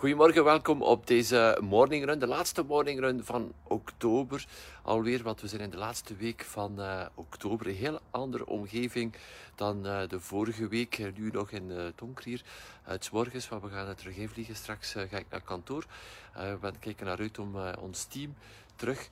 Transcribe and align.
Goedemorgen, 0.00 0.44
welkom 0.44 0.82
op 0.82 1.06
deze 1.06 1.58
morning 1.62 2.04
run, 2.04 2.18
de 2.18 2.26
laatste 2.26 2.62
morning 2.62 3.00
run 3.00 3.24
van 3.24 3.52
oktober 3.62 4.46
alweer, 4.82 5.22
want 5.22 5.40
we 5.40 5.48
zijn 5.48 5.60
in 5.60 5.70
de 5.70 5.76
laatste 5.76 6.16
week 6.16 6.44
van 6.44 6.80
uh, 6.80 7.06
oktober. 7.14 7.66
Een 7.66 7.74
heel 7.74 8.00
andere 8.10 8.46
omgeving 8.46 9.14
dan 9.54 9.86
uh, 9.86 10.08
de 10.08 10.20
vorige 10.20 10.68
week, 10.68 11.12
nu 11.16 11.30
nog 11.30 11.50
in 11.50 11.70
uh, 11.70 11.82
donker 11.94 12.24
hier. 12.24 12.42
Het 12.82 13.10
morgens, 13.12 13.48
maar 13.48 13.60
we 13.60 13.68
gaan 13.68 13.88
er 13.88 13.96
terug. 13.96 14.16
Straks 14.52 14.92
ga 14.92 15.18
ik 15.18 15.26
naar 15.30 15.42
kantoor. 15.42 15.86
we 16.32 16.58
gaan 16.60 16.78
kijken 16.78 17.06
naar 17.06 17.18
uit 17.18 17.38
om 17.38 17.56
ons 17.80 18.04
team 18.04 18.34
terug 18.76 19.08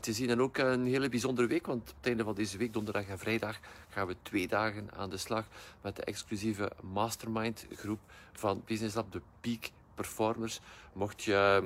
te 0.00 0.12
zien. 0.12 0.30
En 0.30 0.40
ook 0.40 0.58
een 0.58 0.86
hele 0.86 1.08
bijzondere 1.08 1.48
week, 1.48 1.66
want 1.66 1.90
op 1.90 1.96
het 1.96 2.06
einde 2.06 2.24
van 2.24 2.34
deze 2.34 2.58
week, 2.58 2.72
donderdag 2.72 3.06
en 3.06 3.18
vrijdag, 3.18 3.58
gaan 3.88 4.06
we 4.06 4.16
twee 4.22 4.48
dagen 4.48 4.88
aan 4.96 5.10
de 5.10 5.16
slag 5.16 5.44
met 5.80 5.96
de 5.96 6.04
exclusieve 6.04 6.72
mastermind 6.80 7.66
groep 7.72 8.00
van 8.32 8.62
Business 8.66 8.94
Lab, 8.94 9.12
de 9.12 9.20
Peak 9.40 9.70
performers. 9.94 10.60
Mocht 10.92 11.22
je 11.22 11.62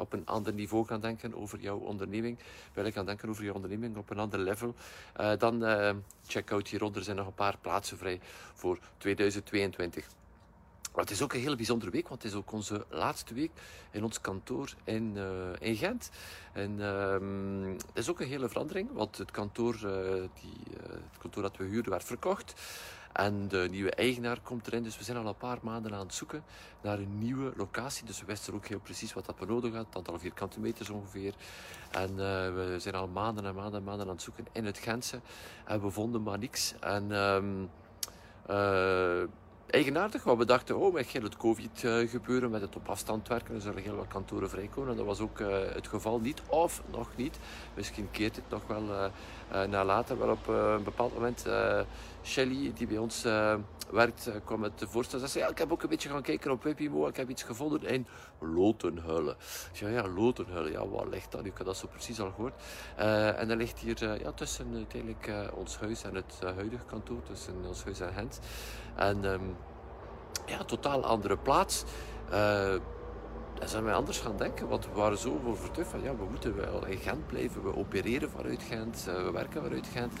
op 0.00 0.12
een 0.12 0.26
ander 0.26 0.52
niveau 0.52 0.86
gaan 0.86 1.00
denken 1.00 1.34
over 1.34 1.60
jouw 1.60 1.78
onderneming, 1.78 2.38
wil 2.72 2.84
ik 2.84 2.94
gaan 2.94 3.06
denken 3.06 3.28
over 3.28 3.44
jouw 3.44 3.54
onderneming 3.54 3.96
op 3.96 4.10
een 4.10 4.18
ander 4.18 4.38
level, 4.38 4.74
uh, 5.20 5.32
dan 5.38 5.64
uh, 5.64 5.90
check 6.26 6.52
out 6.52 6.68
hieronder. 6.68 6.98
Er 6.98 7.04
zijn 7.04 7.16
nog 7.16 7.26
een 7.26 7.34
paar 7.34 7.56
plaatsen 7.60 7.98
vrij 7.98 8.20
voor 8.54 8.78
2022. 8.98 10.06
Maar 10.94 11.04
het 11.04 11.10
is 11.10 11.22
ook 11.22 11.32
een 11.32 11.40
hele 11.40 11.56
bijzondere 11.56 11.90
week, 11.90 12.08
want 12.08 12.22
het 12.22 12.32
is 12.32 12.38
ook 12.38 12.52
onze 12.52 12.84
laatste 12.88 13.34
week 13.34 13.50
in 13.90 14.04
ons 14.04 14.20
kantoor 14.20 14.74
in, 14.84 15.12
uh, 15.16 15.24
in 15.58 15.76
Gent. 15.76 16.10
En 16.52 16.78
uh, 16.78 17.76
het 17.86 17.98
is 17.98 18.10
ook 18.10 18.20
een 18.20 18.28
hele 18.28 18.48
verandering, 18.48 18.92
want 18.92 19.18
het 19.18 19.30
kantoor, 19.30 19.76
die, 20.40 20.78
het 20.82 21.18
kantoor 21.18 21.42
dat 21.42 21.56
we 21.56 21.64
huurden 21.64 21.90
werd 21.90 22.04
verkocht. 22.04 22.54
En 23.12 23.48
de 23.48 23.68
nieuwe 23.70 23.90
eigenaar 23.90 24.40
komt 24.40 24.66
erin. 24.66 24.82
Dus 24.82 24.98
we 24.98 25.04
zijn 25.04 25.16
al 25.16 25.26
een 25.26 25.36
paar 25.36 25.58
maanden 25.62 25.94
aan 25.94 26.00
het 26.00 26.14
zoeken 26.14 26.44
naar 26.80 26.98
een 26.98 27.18
nieuwe 27.18 27.52
locatie. 27.56 28.06
Dus 28.06 28.20
we 28.20 28.26
wisten 28.26 28.54
ook 28.54 28.66
heel 28.66 28.80
precies 28.80 29.12
wat 29.12 29.26
dat 29.26 29.38
we 29.38 29.46
nodig 29.46 29.62
hadden. 29.62 29.86
Het 29.86 29.96
aantal 29.96 30.18
vierkante 30.18 30.60
meters 30.60 30.90
ongeveer. 30.90 31.34
En 31.90 32.10
uh, 32.10 32.16
we 32.16 32.76
zijn 32.78 32.94
al 32.94 33.08
maanden 33.08 33.44
en 33.44 33.54
maanden 33.54 33.80
en 33.80 33.84
maanden 33.84 34.06
aan 34.06 34.12
het 34.12 34.22
zoeken 34.22 34.46
in 34.52 34.64
het 34.64 34.78
Gentse. 34.78 35.20
En 35.64 35.82
we 35.82 35.90
vonden 35.90 36.22
maar 36.22 36.38
niks. 36.38 36.74
En... 36.80 37.10
Um, 37.10 37.70
uh, 38.50 39.22
eigenaardig, 39.66 40.24
want 40.24 40.38
we 40.38 40.44
dachten, 40.44 40.78
oh, 40.78 40.92
met 40.92 41.06
heel 41.06 41.22
het 41.22 41.36
covid 41.36 41.84
gebeuren, 42.06 42.50
met 42.50 42.60
het 42.60 42.76
op 42.76 42.88
afstand 42.88 43.28
werken, 43.28 43.54
er 43.54 43.60
zullen 43.60 43.82
heel 43.82 43.96
wat 43.96 44.08
kantoren 44.08 44.50
vrijkomen. 44.50 44.90
En 44.90 44.96
dat 44.96 45.06
was 45.06 45.20
ook 45.20 45.38
het 45.74 45.88
geval 45.88 46.18
niet, 46.20 46.42
of 46.46 46.82
nog 46.90 47.08
niet. 47.16 47.38
Misschien 47.74 48.10
keert 48.10 48.36
het 48.36 48.44
nog 48.48 48.66
wel 48.66 48.82
uh, 48.82 49.64
naar 49.64 49.84
later, 49.84 50.18
wel 50.18 50.30
op 50.30 50.46
een 50.46 50.82
bepaald 50.82 51.14
moment 51.14 51.46
Shelly, 52.22 52.72
die 52.74 52.86
bij 52.86 52.98
ons 52.98 53.22
werkt, 53.90 54.30
kwam 54.44 54.60
met 54.60 54.78
de 54.78 54.88
voorstel. 54.88 55.18
Ze 55.18 55.26
zei, 55.26 55.44
ja, 55.44 55.50
ik 55.50 55.58
heb 55.58 55.72
ook 55.72 55.82
een 55.82 55.88
beetje 55.88 56.08
gaan 56.08 56.22
kijken 56.22 56.50
op 56.50 56.62
Webimo, 56.62 57.06
ik 57.06 57.16
heb 57.16 57.28
iets 57.28 57.42
gevonden 57.42 57.82
in 57.82 58.06
Lotenhulle. 58.40 59.36
Ja, 59.72 59.88
ja, 59.88 60.08
Lotenhulle, 60.08 60.70
ja, 60.70 60.88
waar 60.88 61.08
ligt 61.08 61.32
dat? 61.32 61.44
Ik 61.44 61.56
had 61.56 61.66
dat 61.66 61.76
zo 61.76 61.86
precies 61.86 62.20
al 62.20 62.30
gehoord. 62.30 62.54
en 63.36 63.48
dat 63.48 63.56
ligt 63.56 63.78
hier 63.78 64.22
ja, 64.22 64.32
tussen 64.32 64.74
uiteindelijk 64.74 65.30
ons 65.54 65.78
huis 65.78 66.02
en 66.02 66.14
het 66.14 66.38
huidige 66.54 66.84
kantoor, 66.84 67.22
tussen 67.22 67.54
ons 67.66 67.84
huis 67.84 68.00
en 68.00 68.12
Gent. 68.12 68.40
En 68.96 69.24
um, 69.24 69.56
ja, 70.46 70.64
totaal 70.64 71.04
andere 71.04 71.36
plaats. 71.36 71.84
Dan 73.60 73.68
zijn 73.68 73.84
wij 73.84 73.94
anders 73.94 74.18
gaan 74.18 74.36
denken, 74.36 74.68
want 74.68 74.84
we 74.84 74.92
waren 74.92 75.18
zo 75.18 75.40
overtuigd 75.46 75.90
van 75.90 76.02
ja, 76.02 76.16
we 76.16 76.24
moeten 76.30 76.56
wel 76.56 76.86
in 76.86 76.98
Gent 76.98 77.26
blijven, 77.26 77.62
we 77.62 77.76
opereren 77.76 78.30
vanuit 78.30 78.62
Gent, 78.62 79.06
uh, 79.08 79.14
we 79.14 79.30
werken 79.30 79.62
vanuit 79.62 79.86
Gent. 79.92 80.12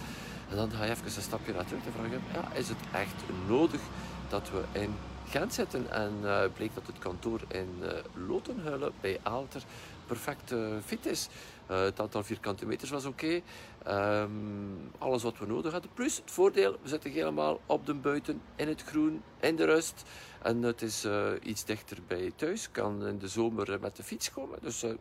En 0.50 0.56
dan 0.56 0.70
ga 0.70 0.84
je 0.84 0.90
even 0.90 1.04
een 1.04 1.22
stapje 1.22 1.52
naar 1.52 1.64
terug 1.64 1.84
en 1.84 1.92
vragen, 1.92 2.22
ja, 2.32 2.52
is 2.58 2.68
het 2.68 2.78
echt 2.92 3.14
nodig 3.48 3.80
dat 4.28 4.50
we 4.50 4.80
in 4.80 4.94
Gent 5.28 5.54
zitten? 5.54 5.90
En 5.90 6.12
uh, 6.22 6.42
bleek 6.54 6.74
dat 6.74 6.86
het 6.86 6.98
kantoor 6.98 7.40
in 7.48 7.68
uh, 7.82 7.88
Lotenhuilen 8.28 8.92
bij 9.00 9.18
Aalter 9.22 9.62
perfect 10.06 10.54
fit 10.84 11.06
is. 11.06 11.28
het 11.66 12.00
aantal 12.00 12.22
vierkante 12.22 12.66
meters 12.66 12.90
was 12.90 13.04
oké. 13.04 13.40
Um, 13.88 14.90
alles 14.98 15.22
wat 15.22 15.38
we 15.38 15.46
nodig 15.46 15.72
hadden. 15.72 15.90
Plus 15.94 16.16
het 16.16 16.30
voordeel, 16.30 16.76
we 16.82 16.88
zitten 16.88 17.10
helemaal 17.10 17.60
op 17.66 17.86
de 17.86 17.94
buiten, 17.94 18.40
in 18.56 18.68
het 18.68 18.82
groen, 18.82 19.22
in 19.40 19.56
de 19.56 19.64
rust. 19.64 20.02
En 20.42 20.62
het 20.62 20.82
is 20.82 21.04
uh, 21.04 21.30
iets 21.42 21.64
dichter 21.64 21.98
bij 22.06 22.32
thuis. 22.36 22.70
Kan 22.70 23.06
in 23.06 23.18
de 23.18 23.28
zomer 23.28 23.80
met 23.80 23.96
de 23.96 24.02
fiets 24.02 24.32
komen. 24.32 24.58
Dus 24.62 24.84
uh, 24.84 24.94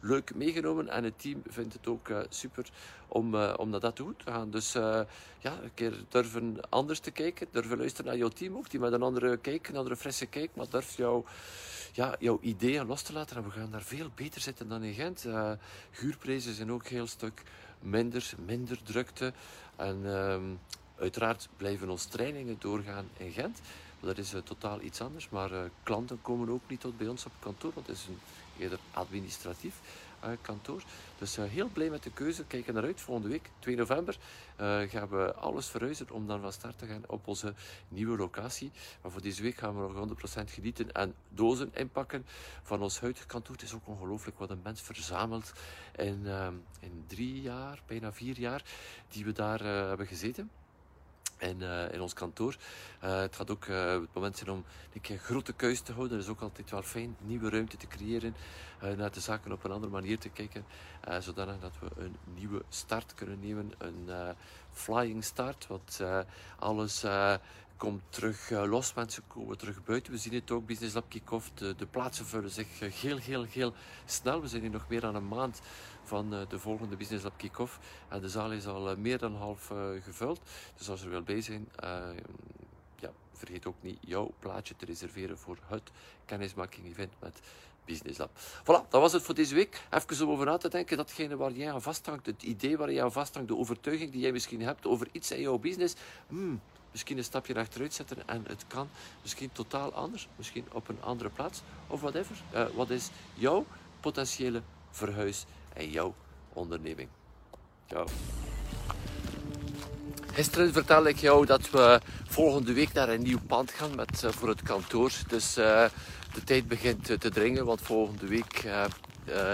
leuk 0.00 0.34
meegenomen. 0.34 0.88
En 0.88 1.04
het 1.04 1.20
team 1.20 1.42
vindt 1.48 1.72
het 1.72 1.86
ook 1.86 2.08
uh, 2.08 2.18
super 2.28 2.68
om, 3.08 3.34
om 3.34 3.70
naar 3.70 3.80
dat 3.80 3.96
toe 3.96 4.14
te 4.16 4.30
gaan. 4.30 4.50
Dus 4.50 4.72
ja, 4.72 5.58
een 5.62 5.74
keer 5.74 6.04
durven 6.08 6.56
anders 6.68 6.98
te 6.98 7.10
kijken. 7.10 7.46
Durven 7.50 7.78
luisteren 7.78 8.06
naar 8.06 8.16
jouw 8.16 8.28
team 8.28 8.56
ook. 8.56 8.70
Die 8.70 8.80
met 8.80 8.92
een 8.92 9.02
andere 9.02 9.36
kijk, 9.36 9.68
een 9.68 9.76
andere 9.76 9.96
frisse 9.96 10.26
kijk. 10.26 10.50
Maar 10.54 10.68
durf 10.68 10.96
jouw 10.96 11.24
ja, 11.92 12.16
jouw 12.18 12.38
ideeën 12.40 12.86
los 12.86 13.02
te 13.02 13.12
laten. 13.12 13.36
En 13.36 13.44
we 13.44 13.50
gaan 13.50 13.70
daar 13.70 13.82
veel 13.82 14.10
beter 14.14 14.40
zitten 14.40 14.68
dan 14.68 14.82
in 14.82 14.94
Gent. 14.94 15.24
Uh, 15.26 15.52
huurprijzen 15.90 16.54
zijn 16.54 16.72
ook 16.72 16.82
een 16.82 16.88
heel 16.88 17.06
stuk 17.06 17.42
minder, 17.80 18.32
minder 18.46 18.82
drukte. 18.82 19.32
En 19.76 20.00
uh, 20.04 20.36
uiteraard 20.98 21.48
blijven 21.56 21.90
onze 21.90 22.08
trainingen 22.08 22.56
doorgaan 22.58 23.08
in 23.16 23.30
Gent. 23.30 23.60
Dat 24.02 24.18
is 24.18 24.34
uh, 24.34 24.40
totaal 24.40 24.80
iets 24.80 25.00
anders. 25.00 25.28
Maar 25.28 25.52
uh, 25.52 25.60
klanten 25.82 26.22
komen 26.22 26.48
ook 26.48 26.62
niet 26.68 26.80
tot 26.80 26.96
bij 26.96 27.08
ons 27.08 27.26
op 27.26 27.32
kantoor. 27.38 27.72
Want 27.74 27.86
het 27.86 27.96
is 27.96 28.06
een 28.06 28.18
eerder 28.58 28.78
administratief 28.90 29.80
kantoor. 30.40 30.82
Dus 31.18 31.36
heel 31.36 31.68
blij 31.72 31.90
met 31.90 32.02
de 32.02 32.12
keuze. 32.12 32.44
Kijken 32.44 32.74
naar 32.74 32.82
uit. 32.82 33.00
Volgende 33.00 33.28
week, 33.28 33.50
2 33.58 33.76
november, 33.76 34.18
gaan 34.88 35.08
we 35.08 35.34
alles 35.34 35.66
verhuizen 35.66 36.10
om 36.10 36.26
dan 36.26 36.40
van 36.40 36.52
start 36.52 36.78
te 36.78 36.86
gaan 36.86 37.02
op 37.06 37.26
onze 37.26 37.54
nieuwe 37.88 38.16
locatie. 38.16 38.70
Maar 39.02 39.10
voor 39.10 39.22
deze 39.22 39.42
week 39.42 39.56
gaan 39.56 39.74
we 39.74 39.92
nog 39.92 40.08
100% 40.40 40.44
genieten 40.44 40.92
en 40.92 41.14
dozen 41.28 41.70
inpakken 41.74 42.26
van 42.62 42.82
ons 42.82 43.00
huidige 43.00 43.26
kantoor. 43.26 43.54
Het 43.54 43.64
is 43.64 43.74
ook 43.74 43.88
ongelooflijk 43.88 44.38
wat 44.38 44.50
een 44.50 44.60
mens 44.62 44.80
verzamelt 44.80 45.52
in, 45.96 46.26
in 46.80 47.04
drie 47.06 47.40
jaar, 47.40 47.82
bijna 47.86 48.12
vier 48.12 48.38
jaar, 48.38 48.64
die 49.08 49.24
we 49.24 49.32
daar 49.32 49.64
hebben 49.64 50.06
gezeten 50.06 50.50
in, 51.42 51.60
uh, 51.60 51.92
in 51.92 52.00
ons 52.00 52.12
kantoor. 52.12 52.56
Uh, 53.04 53.20
het 53.20 53.36
gaat 53.36 53.50
ook 53.50 53.64
uh, 53.64 53.92
het 53.92 54.14
moment 54.14 54.36
zijn 54.36 54.50
om 54.50 54.64
een 54.92 55.18
grote 55.18 55.52
keus 55.52 55.80
te 55.80 55.92
houden. 55.92 56.16
Dat 56.16 56.26
is 56.26 56.32
ook 56.32 56.40
altijd 56.40 56.70
wel 56.70 56.82
fijn, 56.82 57.16
nieuwe 57.20 57.50
ruimte 57.50 57.76
te 57.76 57.86
creëren, 57.86 58.34
naar 58.96 59.12
de 59.12 59.20
zaken 59.20 59.52
op 59.52 59.64
een 59.64 59.70
andere 59.70 59.92
manier 59.92 60.18
te 60.18 60.28
kijken, 60.28 60.64
zodanig 61.18 61.60
dat 61.60 61.72
we 61.80 62.02
een 62.02 62.16
nieuwe 62.34 62.62
start 62.68 63.14
kunnen 63.14 63.40
nemen, 63.40 63.72
een 63.78 64.34
flying 64.72 65.24
start, 65.24 65.66
wat 65.66 66.02
alles 66.58 67.04
komt 67.76 68.02
terug 68.08 68.50
los, 68.50 68.94
mensen 68.94 69.22
komen 69.26 69.58
terug 69.58 69.84
buiten. 69.84 70.12
We 70.12 70.18
zien 70.18 70.34
het 70.34 70.50
ook, 70.50 70.66
Business 70.66 70.94
Lab 70.94 71.08
Kick-Off, 71.08 71.50
de, 71.54 71.74
de 71.74 71.86
plaatsen 71.86 72.26
vullen 72.26 72.50
zich 72.50 72.78
heel, 72.78 73.16
heel, 73.16 73.42
heel 73.42 73.74
snel. 74.04 74.40
We 74.40 74.48
zijn 74.48 74.62
hier 74.62 74.70
nog 74.70 74.88
meer 74.88 75.00
dan 75.00 75.14
een 75.14 75.28
maand 75.28 75.60
van 76.04 76.34
uh, 76.34 76.40
de 76.48 76.58
volgende 76.58 76.96
Business 76.96 77.24
Lab 77.24 77.32
Kick-Off. 77.36 77.78
En 78.08 78.20
de 78.20 78.28
zaal 78.28 78.52
is 78.52 78.66
al 78.66 78.90
uh, 78.90 78.96
meer 78.96 79.18
dan 79.18 79.36
half 79.36 79.72
gevuld. 80.02 80.40
Dus 80.76 80.88
als 80.90 81.02
er 81.02 81.10
wil 81.10 81.22
bij 81.22 81.40
zijn, 81.40 81.68
ja, 82.96 83.10
vergeet 83.32 83.66
ook 83.66 83.76
niet 83.80 83.98
jouw 84.00 84.32
plaatje 84.38 84.76
te 84.76 84.84
reserveren 84.84 85.38
voor 85.38 85.58
het 85.66 85.90
kennismaking-event 86.24 87.12
met 87.18 87.40
Business 87.84 88.18
Lab. 88.18 88.30
Voilà, 88.62 88.88
dat 88.88 89.00
was 89.00 89.12
het 89.12 89.22
voor 89.22 89.34
deze 89.34 89.54
week. 89.54 89.82
Even 89.90 90.26
om 90.26 90.32
over 90.32 90.46
na 90.46 90.56
te 90.56 90.68
denken, 90.68 90.96
datgene 90.96 91.36
waar 91.36 91.52
jij 91.52 91.72
aan 91.72 91.82
vasthangt, 91.82 92.26
het 92.26 92.42
idee 92.42 92.76
waar 92.76 92.92
jij 92.92 93.02
aan 93.02 93.12
vasthangt, 93.12 93.48
de 93.48 93.56
overtuiging 93.56 94.12
die 94.12 94.20
jij 94.20 94.32
misschien 94.32 94.62
hebt 94.62 94.86
over 94.86 95.08
iets 95.12 95.30
in 95.30 95.40
jouw 95.40 95.58
business. 95.58 95.94
Hmm, 96.28 96.60
misschien 96.90 97.18
een 97.18 97.24
stapje 97.24 97.54
achteruit 97.54 97.94
zetten 97.94 98.28
en 98.28 98.44
het 98.46 98.64
kan 98.66 98.88
misschien 99.22 99.52
totaal 99.52 99.92
anders, 99.92 100.28
misschien 100.36 100.64
op 100.72 100.88
een 100.88 101.02
andere 101.02 101.30
plaats 101.30 101.62
of 101.86 102.00
whatever. 102.00 102.36
Wat 102.74 102.90
is 102.90 103.10
jouw 103.34 103.66
potentiële 104.00 104.62
verhuis 104.90 105.44
en 105.74 105.90
jouw 105.90 106.14
onderneming? 106.52 107.08
Ciao. 107.88 108.06
Gisteren 110.32 110.72
vertelde 110.72 111.08
ik 111.08 111.16
jou 111.16 111.46
dat 111.46 111.70
we 111.70 112.00
volgende 112.28 112.72
week 112.72 112.92
naar 112.92 113.08
een 113.08 113.22
nieuw 113.22 113.40
pand 113.46 113.70
gaan 113.70 113.94
met, 113.96 114.22
uh, 114.24 114.30
voor 114.30 114.48
het 114.48 114.62
kantoor. 114.62 115.12
Dus 115.28 115.58
uh, 115.58 115.84
de 116.34 116.44
tijd 116.44 116.68
begint 116.68 117.04
te 117.04 117.30
dringen, 117.30 117.64
want 117.64 117.80
volgende 117.82 118.26
week 118.26 118.64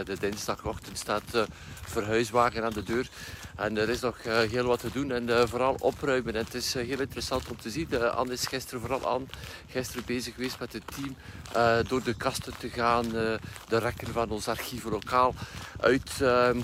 de 0.04 0.16
dinsdagochtend 0.20 0.98
staat 0.98 1.22
de 1.30 1.46
verhuiswagen 1.82 2.64
aan 2.64 2.72
de 2.72 2.82
deur. 2.82 3.08
En 3.56 3.78
er 3.78 3.88
is 3.88 4.00
nog 4.00 4.22
heel 4.22 4.64
wat 4.64 4.80
te 4.80 4.90
doen 4.92 5.12
en 5.12 5.48
vooral 5.48 5.76
opruimen. 5.78 6.34
En 6.34 6.44
het 6.44 6.54
is 6.54 6.74
heel 6.74 7.00
interessant 7.00 7.48
om 7.48 7.56
te 7.56 7.70
zien. 7.70 8.02
Anne 8.02 8.32
is 8.32 8.46
gisteren 8.46 8.80
vooral 8.80 9.08
aan, 9.08 9.28
gisteren 9.68 10.02
bezig 10.06 10.34
geweest 10.34 10.58
met 10.58 10.72
het 10.72 10.82
team 10.94 11.16
door 11.88 12.02
de 12.02 12.14
kasten 12.14 12.52
te 12.58 12.68
gaan, 12.68 13.08
de 13.68 13.78
rekken 13.78 14.12
van 14.12 14.30
ons 14.30 14.48
archief 14.48 14.84
lokaal 14.84 15.34
uit 15.80 16.10
ehm, 16.20 16.60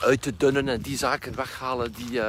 uit 0.00 0.22
te 0.22 0.36
dunnen 0.36 0.68
en 0.68 0.80
die 0.80 0.96
zaken 0.96 1.36
weghalen 1.36 1.92
die, 1.92 2.20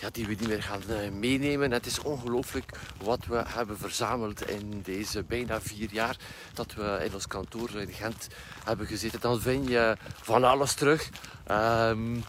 ja, 0.00 0.08
die 0.12 0.26
we 0.26 0.30
niet 0.30 0.48
meer 0.48 0.62
gaan 0.62 0.82
uh, 0.88 1.10
meenemen. 1.10 1.70
Het 1.70 1.86
is 1.86 1.98
ongelooflijk 1.98 2.78
wat 3.02 3.24
we 3.26 3.42
hebben 3.46 3.78
verzameld 3.78 4.48
in 4.48 4.80
deze 4.82 5.22
bijna 5.22 5.60
vier 5.60 5.88
jaar 5.92 6.16
dat 6.54 6.74
we 6.74 7.00
in 7.04 7.14
ons 7.14 7.26
kantoor 7.26 7.70
in 7.70 7.92
Gent 7.92 8.28
hebben 8.64 8.86
gezeten. 8.86 9.20
Dan 9.20 9.40
vind 9.40 9.68
je 9.68 9.96
van 10.22 10.44
alles 10.44 10.74
terug. 10.74 11.10
Um, 11.50 12.24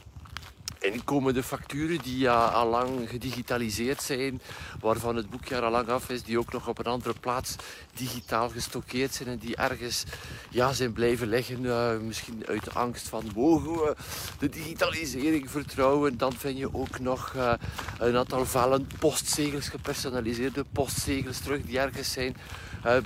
inkomende 0.93 1.43
facturen 1.43 1.99
die 2.03 2.29
al 2.29 2.69
lang 2.69 3.09
gedigitaliseerd 3.09 4.01
zijn, 4.01 4.41
waarvan 4.79 5.15
het 5.15 5.29
boekjaar 5.29 5.61
al 5.61 5.71
lang 5.71 5.87
af 5.87 6.09
is, 6.09 6.23
die 6.23 6.39
ook 6.39 6.51
nog 6.53 6.67
op 6.67 6.79
een 6.79 6.85
andere 6.85 7.13
plaats 7.19 7.55
digitaal 7.93 8.49
gestockeerd 8.49 9.13
zijn 9.13 9.29
en 9.29 9.37
die 9.37 9.55
ergens 9.55 10.03
ja, 10.49 10.73
zijn 10.73 10.93
blijven 10.93 11.27
liggen. 11.27 11.63
Uh, 11.63 11.97
misschien 11.97 12.43
uit 12.47 12.75
angst 12.75 13.07
van 13.07 13.31
mogen 13.35 13.71
we 13.71 13.95
de 14.39 14.49
digitalisering 14.49 15.51
vertrouwen. 15.51 16.17
Dan 16.17 16.33
vind 16.33 16.57
je 16.57 16.73
ook 16.73 16.99
nog 16.99 17.33
uh, 17.35 17.53
een 17.99 18.17
aantal 18.17 18.45
vellen 18.45 18.87
postzegels, 18.99 19.67
gepersonaliseerde 19.67 20.65
postzegels 20.71 21.39
terug 21.39 21.61
die 21.61 21.79
ergens 21.79 22.11
zijn 22.11 22.35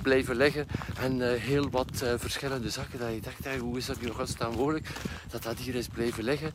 blijven 0.02 0.36
liggen. 0.36 0.66
En 0.98 1.38
heel 1.38 1.70
wat 1.70 1.90
verschillende 2.16 2.70
zaken 2.70 2.98
dat 2.98 3.14
je 3.14 3.20
dacht, 3.20 3.60
hoe 3.60 3.78
is 3.78 3.86
dat 3.86 4.00
nu 4.00 4.08
godsnaam 4.08 4.54
mogelijk 4.54 4.86
dat 5.30 5.42
dat 5.42 5.58
hier 5.58 5.74
is 5.74 5.88
blijven 5.88 6.24
liggen. 6.24 6.52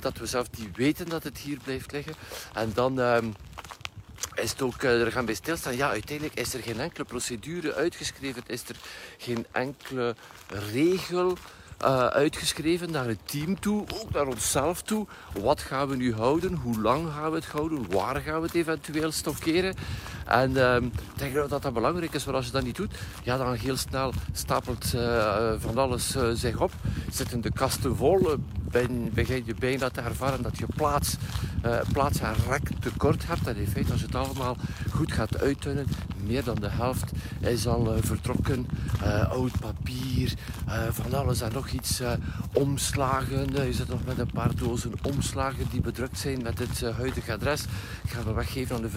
dat 0.00 0.18
we 0.18 0.26
zelf 0.26 0.48
die 0.48 0.70
weten 0.74 1.08
dat 1.08 1.22
het 1.22 1.38
hier 1.38 1.58
blijft 1.64 1.92
liggen. 1.92 2.14
En 2.52 2.70
dan 2.74 3.00
ehm, 3.00 3.26
is 4.34 4.50
het 4.50 4.62
ook, 4.62 4.82
er 4.82 5.12
gaan 5.12 5.24
bij 5.24 5.34
stilstaan, 5.34 5.76
ja, 5.76 5.88
uiteindelijk 5.88 6.38
is 6.38 6.54
er 6.54 6.62
geen 6.62 6.80
enkele 6.80 7.04
procedure 7.04 7.74
uitgeschreven, 7.74 8.42
is 8.46 8.68
er 8.68 8.76
geen 9.18 9.46
enkele 9.52 10.16
regel 10.48 11.36
uh, 11.84 12.06
uitgeschreven 12.06 12.90
naar 12.90 13.06
het 13.06 13.18
team 13.24 13.60
toe, 13.60 13.84
ook 13.94 14.10
naar 14.12 14.26
onszelf 14.26 14.82
toe. 14.82 15.06
Wat 15.42 15.60
gaan 15.60 15.88
we 15.88 15.96
nu 15.96 16.14
houden? 16.14 16.54
Hoe 16.54 16.80
lang 16.80 17.08
gaan 17.12 17.30
we 17.30 17.36
het 17.36 17.46
houden? 17.46 17.90
Waar 17.90 18.20
gaan 18.20 18.40
we 18.40 18.46
het 18.46 18.54
eventueel 18.54 19.12
stockeren? 19.12 19.74
En 20.24 20.50
uh, 20.50 20.76
ik 20.76 20.92
denk 21.16 21.34
dat 21.34 21.62
dat 21.62 21.72
belangrijk 21.72 22.14
is, 22.14 22.24
want 22.24 22.36
als 22.36 22.46
je 22.46 22.52
dat 22.52 22.64
niet 22.64 22.76
doet, 22.76 22.94
ja, 23.22 23.36
dan 23.36 23.54
heel 23.54 23.76
snel 23.76 24.12
stapelt 24.32 24.92
uh, 24.94 25.52
van 25.58 25.78
alles 25.78 26.16
uh, 26.16 26.30
zich 26.32 26.60
op. 26.60 26.72
Zitten 27.10 27.40
de 27.40 27.52
kasten 27.52 27.96
vol, 27.96 28.36
ben, 28.70 29.10
begin 29.12 29.42
je 29.46 29.54
bijna 29.54 29.90
te 29.90 30.00
ervaren 30.00 30.42
dat 30.42 30.58
je 30.58 30.66
plaats, 30.76 31.16
plaats 31.92 32.20
en 32.20 32.34
rek 32.48 32.70
tekort 32.80 33.26
hebt. 33.26 33.46
En 33.46 33.56
in 33.56 33.66
feite, 33.66 33.92
als 33.92 34.00
je 34.00 34.06
het 34.06 34.14
allemaal 34.14 34.56
goed 34.90 35.12
gaat 35.12 35.40
uittunnen, 35.40 35.86
meer 36.26 36.44
dan 36.44 36.54
de 36.54 36.70
helft 36.70 37.12
is 37.40 37.66
al 37.66 37.94
vertrokken. 38.00 38.66
oud 39.28 39.60
papier, 39.60 40.34
van 40.90 41.14
alles 41.14 41.40
en 41.40 41.52
nog 41.52 41.68
iets. 41.74 42.02
omslagen, 42.52 43.66
je 43.66 43.72
zit 43.72 43.88
nog 43.88 44.04
met 44.04 44.18
een 44.18 44.30
paar 44.32 44.54
dozen 44.56 44.92
omslagen 45.02 45.66
die 45.70 45.80
bedrukt 45.80 46.18
zijn 46.18 46.42
met 46.42 46.58
het 46.58 46.80
huidige 46.80 47.32
adres. 47.32 47.64
Gaan 48.06 48.24
we 48.24 48.32
weggeven 48.32 48.76
aan 48.76 48.82
de 48.82 48.88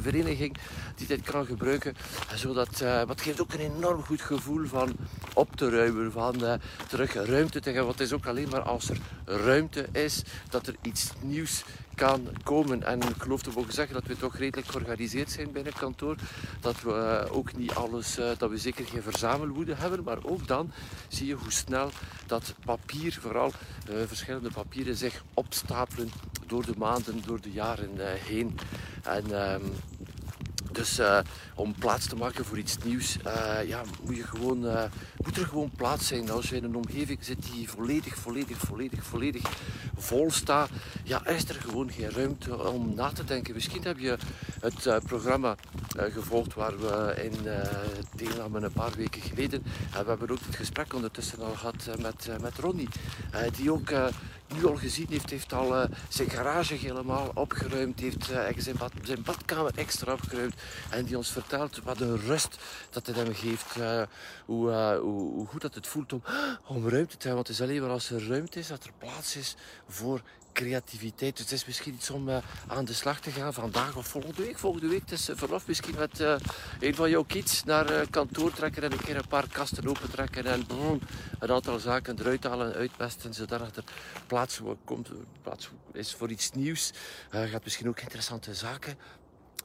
vereniging 0.00 0.56
die 0.96 1.06
dit 1.06 1.22
kan 1.22 1.46
gebruiken. 1.46 1.94
Zodat, 2.34 2.80
uh, 2.82 3.02
wat 3.02 3.20
geeft 3.20 3.40
ook 3.40 3.52
een 3.52 3.74
enorm 3.74 4.02
goed 4.02 4.20
gevoel 4.20 4.66
van 4.66 4.92
op 5.34 5.56
te 5.56 5.70
ruimen, 5.70 6.12
van 6.12 6.44
uh, 6.44 6.52
terug 6.88 7.14
ruimte 7.14 7.60
te 7.60 7.68
hebben. 7.68 7.86
Want 7.86 7.98
het 7.98 8.08
is 8.08 8.14
ook 8.14 8.26
alleen 8.26 8.48
maar 8.48 8.62
als 8.62 8.88
er 8.88 8.98
ruimte 9.24 9.88
is 9.92 10.22
dat 10.50 10.66
er 10.66 10.74
iets 10.82 11.12
nieuws 11.20 11.64
komen. 12.42 12.82
En 12.82 13.00
ik 13.00 13.22
geloof 13.22 13.42
te 13.42 13.50
mogen 13.54 13.72
zeggen 13.72 13.94
dat 13.94 14.06
we 14.06 14.16
toch 14.16 14.36
redelijk 14.36 14.68
georganiseerd 14.68 15.30
zijn 15.30 15.52
binnen 15.52 15.72
kantoor. 15.72 16.16
Dat 16.60 16.80
we 16.82 17.24
uh, 17.28 17.36
ook 17.36 17.56
niet 17.56 17.74
alles, 17.74 18.18
uh, 18.18 18.30
dat 18.38 18.50
we 18.50 18.58
zeker 18.58 18.84
geen 18.84 19.02
verzamelwoede 19.02 19.74
hebben. 19.74 20.02
Maar 20.02 20.18
ook 20.22 20.46
dan 20.46 20.72
zie 21.08 21.26
je 21.26 21.34
hoe 21.34 21.52
snel 21.52 21.90
dat 22.26 22.54
papier, 22.64 23.18
vooral 23.20 23.52
uh, 23.90 23.96
verschillende 24.06 24.50
papieren, 24.50 24.96
zich 24.96 25.24
opstapelen 25.34 26.10
door 26.46 26.66
de 26.66 26.74
maanden, 26.76 27.22
door 27.26 27.40
de 27.40 27.52
jaren 27.52 27.90
heen. 27.98 28.58
En 29.02 29.42
ehm, 29.42 29.62
dus 30.74 30.98
uh, 30.98 31.18
om 31.54 31.74
plaats 31.74 32.06
te 32.06 32.16
maken 32.16 32.44
voor 32.44 32.58
iets 32.58 32.76
nieuws, 32.84 33.16
uh, 33.26 33.68
ja, 33.68 33.82
moet, 34.02 34.16
je 34.16 34.22
gewoon, 34.22 34.64
uh, 34.64 34.82
moet 35.24 35.36
er 35.36 35.46
gewoon 35.46 35.70
plaats 35.76 36.06
zijn. 36.06 36.30
Als 36.30 36.48
je 36.48 36.56
in 36.56 36.64
een 36.64 36.76
omgeving 36.76 37.24
zit 37.24 37.52
die 37.52 37.70
volledig, 37.70 38.14
volledig, 38.14 38.56
volledig, 38.56 39.04
volledig 39.04 39.42
vol 39.96 40.30
staat, 40.30 40.70
ja, 41.04 41.26
is 41.26 41.48
er 41.48 41.54
gewoon 41.54 41.90
geen 41.90 42.10
ruimte 42.10 42.68
om 42.68 42.94
na 42.94 43.08
te 43.08 43.24
denken. 43.24 43.54
Misschien 43.54 43.82
heb 43.82 43.98
je 43.98 44.16
het 44.60 45.04
programma 45.04 45.56
gevolgd 45.96 46.54
waar 46.54 46.78
we 46.78 47.14
in 47.22 47.36
deelnamen 48.16 48.62
een 48.62 48.72
paar 48.72 48.92
weken 48.96 49.22
geleden. 49.22 49.62
En 49.94 50.02
we 50.02 50.08
hebben 50.08 50.30
ook 50.30 50.38
het 50.46 50.56
gesprek 50.56 50.94
ondertussen 50.94 51.38
al 51.38 51.54
gehad 51.54 51.88
met, 52.00 52.28
met 52.40 52.58
Ronnie, 52.58 52.88
die 53.56 53.72
ook 53.72 53.90
nu 54.52 54.66
al 54.66 54.76
gezien 54.76 55.06
heeft, 55.10 55.30
heeft 55.30 55.52
al 55.52 55.76
uh, 55.76 55.84
zijn 56.08 56.30
garage 56.30 56.74
helemaal 56.74 57.30
opgeruimd, 57.34 58.00
heeft 58.00 58.30
uh, 58.30 58.48
zijn, 58.56 58.76
bad, 58.76 58.92
zijn, 59.02 59.22
badkamer 59.22 59.72
extra 59.74 60.12
opgeruimd 60.12 60.54
en 60.90 61.04
die 61.04 61.16
ons 61.16 61.30
vertelt 61.30 61.80
wat 61.84 62.00
een 62.00 62.20
rust 62.20 62.58
dat 62.90 63.06
het 63.06 63.16
hem 63.16 63.34
geeft, 63.34 63.76
uh, 63.78 64.02
hoe, 64.44 64.70
hoe, 65.00 65.32
hoe, 65.32 65.46
goed 65.46 65.60
dat 65.60 65.74
het 65.74 65.86
voelt 65.86 66.12
om, 66.12 66.22
om 66.66 66.88
ruimte 66.88 67.16
te 67.16 67.28
hebben. 67.28 67.34
Want 67.34 67.46
het 67.46 67.56
is 67.56 67.62
alleen 67.62 67.80
maar 67.80 67.90
als 67.90 68.10
er 68.10 68.28
ruimte 68.28 68.58
is, 68.58 68.66
dat 68.66 68.84
er 68.84 68.92
plaats 68.98 69.36
is 69.36 69.56
voor 69.88 70.22
creativiteit. 70.52 71.36
Dus 71.36 71.44
het 71.44 71.54
is 71.54 71.66
misschien 71.66 71.94
iets 71.94 72.10
om 72.10 72.28
uh, 72.28 72.36
aan 72.66 72.84
de 72.84 72.92
slag 72.92 73.20
te 73.20 73.30
gaan 73.30 73.54
vandaag 73.54 73.96
of 73.96 74.06
volgende 74.06 74.42
week. 74.42 74.58
Volgende 74.58 74.88
week 74.88 75.10
is 75.10 75.28
uh, 75.28 75.36
verlof 75.36 75.66
misschien 75.66 75.94
met 75.98 76.20
uh, 76.20 76.34
een 76.80 76.94
van 76.94 77.10
jouw 77.10 77.22
kids 77.22 77.64
naar 77.64 78.06
kantoor 78.10 78.52
trekken 78.52 78.82
en 78.82 78.92
een 78.92 79.00
keer 79.00 79.16
een 79.16 79.28
paar 79.28 79.48
kasten 79.48 79.88
opentrekken 79.88 80.44
en 80.44 80.64
mm, 80.74 81.00
een 81.38 81.50
aantal 81.50 81.78
zaken 81.78 82.18
eruit 82.20 82.44
halen 82.44 82.72
en 82.72 82.78
uitpesten, 82.78 83.34
zodat 83.34 83.76
er 83.76 83.84
plaats, 84.26 84.60
komt, 84.84 85.10
plaats 85.42 85.70
is 85.92 86.14
voor 86.14 86.30
iets 86.30 86.50
nieuws. 86.50 86.90
gaat 87.30 87.64
misschien 87.64 87.88
ook 87.88 88.00
interessante 88.00 88.54
zaken 88.54 88.96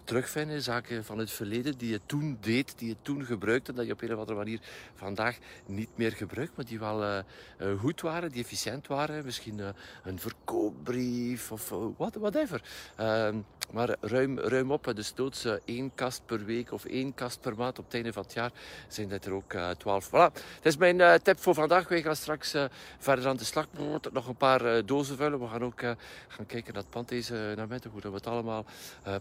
terugvinden. 0.07 0.62
Zaken 0.62 1.06
van 1.06 1.18
het 1.18 1.31
verleden 1.31 1.77
die 1.77 1.92
je 1.92 2.00
toen 2.06 2.38
deed, 2.42 2.77
die 2.77 2.88
je 2.88 2.95
toen 3.01 3.25
gebruikte, 3.25 3.74
dat 3.74 3.86
je 3.86 3.92
op 3.92 4.01
een 4.01 4.13
of 4.13 4.19
andere 4.19 4.38
manier 4.38 4.59
vandaag 4.95 5.38
niet 5.65 5.89
meer 5.95 6.12
gebruikt, 6.12 6.56
maar 6.56 6.65
die 6.65 6.80
wel 6.80 7.04
uh, 7.04 7.18
uh, 7.62 7.80
goed 7.80 8.01
waren, 8.01 8.31
die 8.31 8.44
efficiënt 8.44 8.88
waren. 8.88 9.25
Misschien 9.25 9.57
uh, 9.57 9.68
een 10.04 10.19
verkoopbrief 10.19 11.51
of 11.51 11.69
what, 11.98 12.15
whatever. 12.15 12.62
Ehm, 12.95 13.38
maar 13.71 13.95
ruim, 14.01 14.39
ruim 14.39 14.71
op, 14.71 14.92
dus 14.95 15.13
doods 15.13 15.48
één 15.65 15.92
kast 15.95 16.21
per 16.25 16.45
week 16.45 16.71
of 16.71 16.86
één 16.86 17.13
kast 17.13 17.42
per 17.42 17.56
maand 17.56 17.80
op 17.80 17.86
het 17.86 17.94
einde 17.94 18.13
van 18.13 18.24
het 18.24 18.33
jaar 18.33 18.51
zijn 18.88 19.09
dat 19.09 19.25
er 19.25 19.33
ook 19.33 19.54
twaalf. 19.77 20.07
Voilà, 20.07 20.31
dat 20.33 20.62
is 20.62 20.77
mijn 20.77 21.21
tip 21.21 21.39
voor 21.39 21.54
vandaag. 21.54 21.88
Wij 21.88 22.01
gaan 22.01 22.15
straks 22.15 22.56
verder 23.00 23.27
aan 23.27 23.38
de 23.38 23.44
slag. 23.44 23.68
Nog 24.12 24.27
een 24.27 24.36
paar 24.36 24.86
dozen 24.86 25.18
vullen. 25.18 25.40
We 25.40 25.47
gaan 25.47 25.64
ook 25.64 25.80
gaan 26.28 26.45
kijken 26.45 26.73
naar 26.73 26.81
het 26.81 26.92
pand 26.92 27.09
deze 27.09 27.54
namiddag, 27.56 27.92
hoe 27.92 28.02
dat 28.02 28.11
we 28.11 28.18
het 28.18 28.28
allemaal 28.28 28.66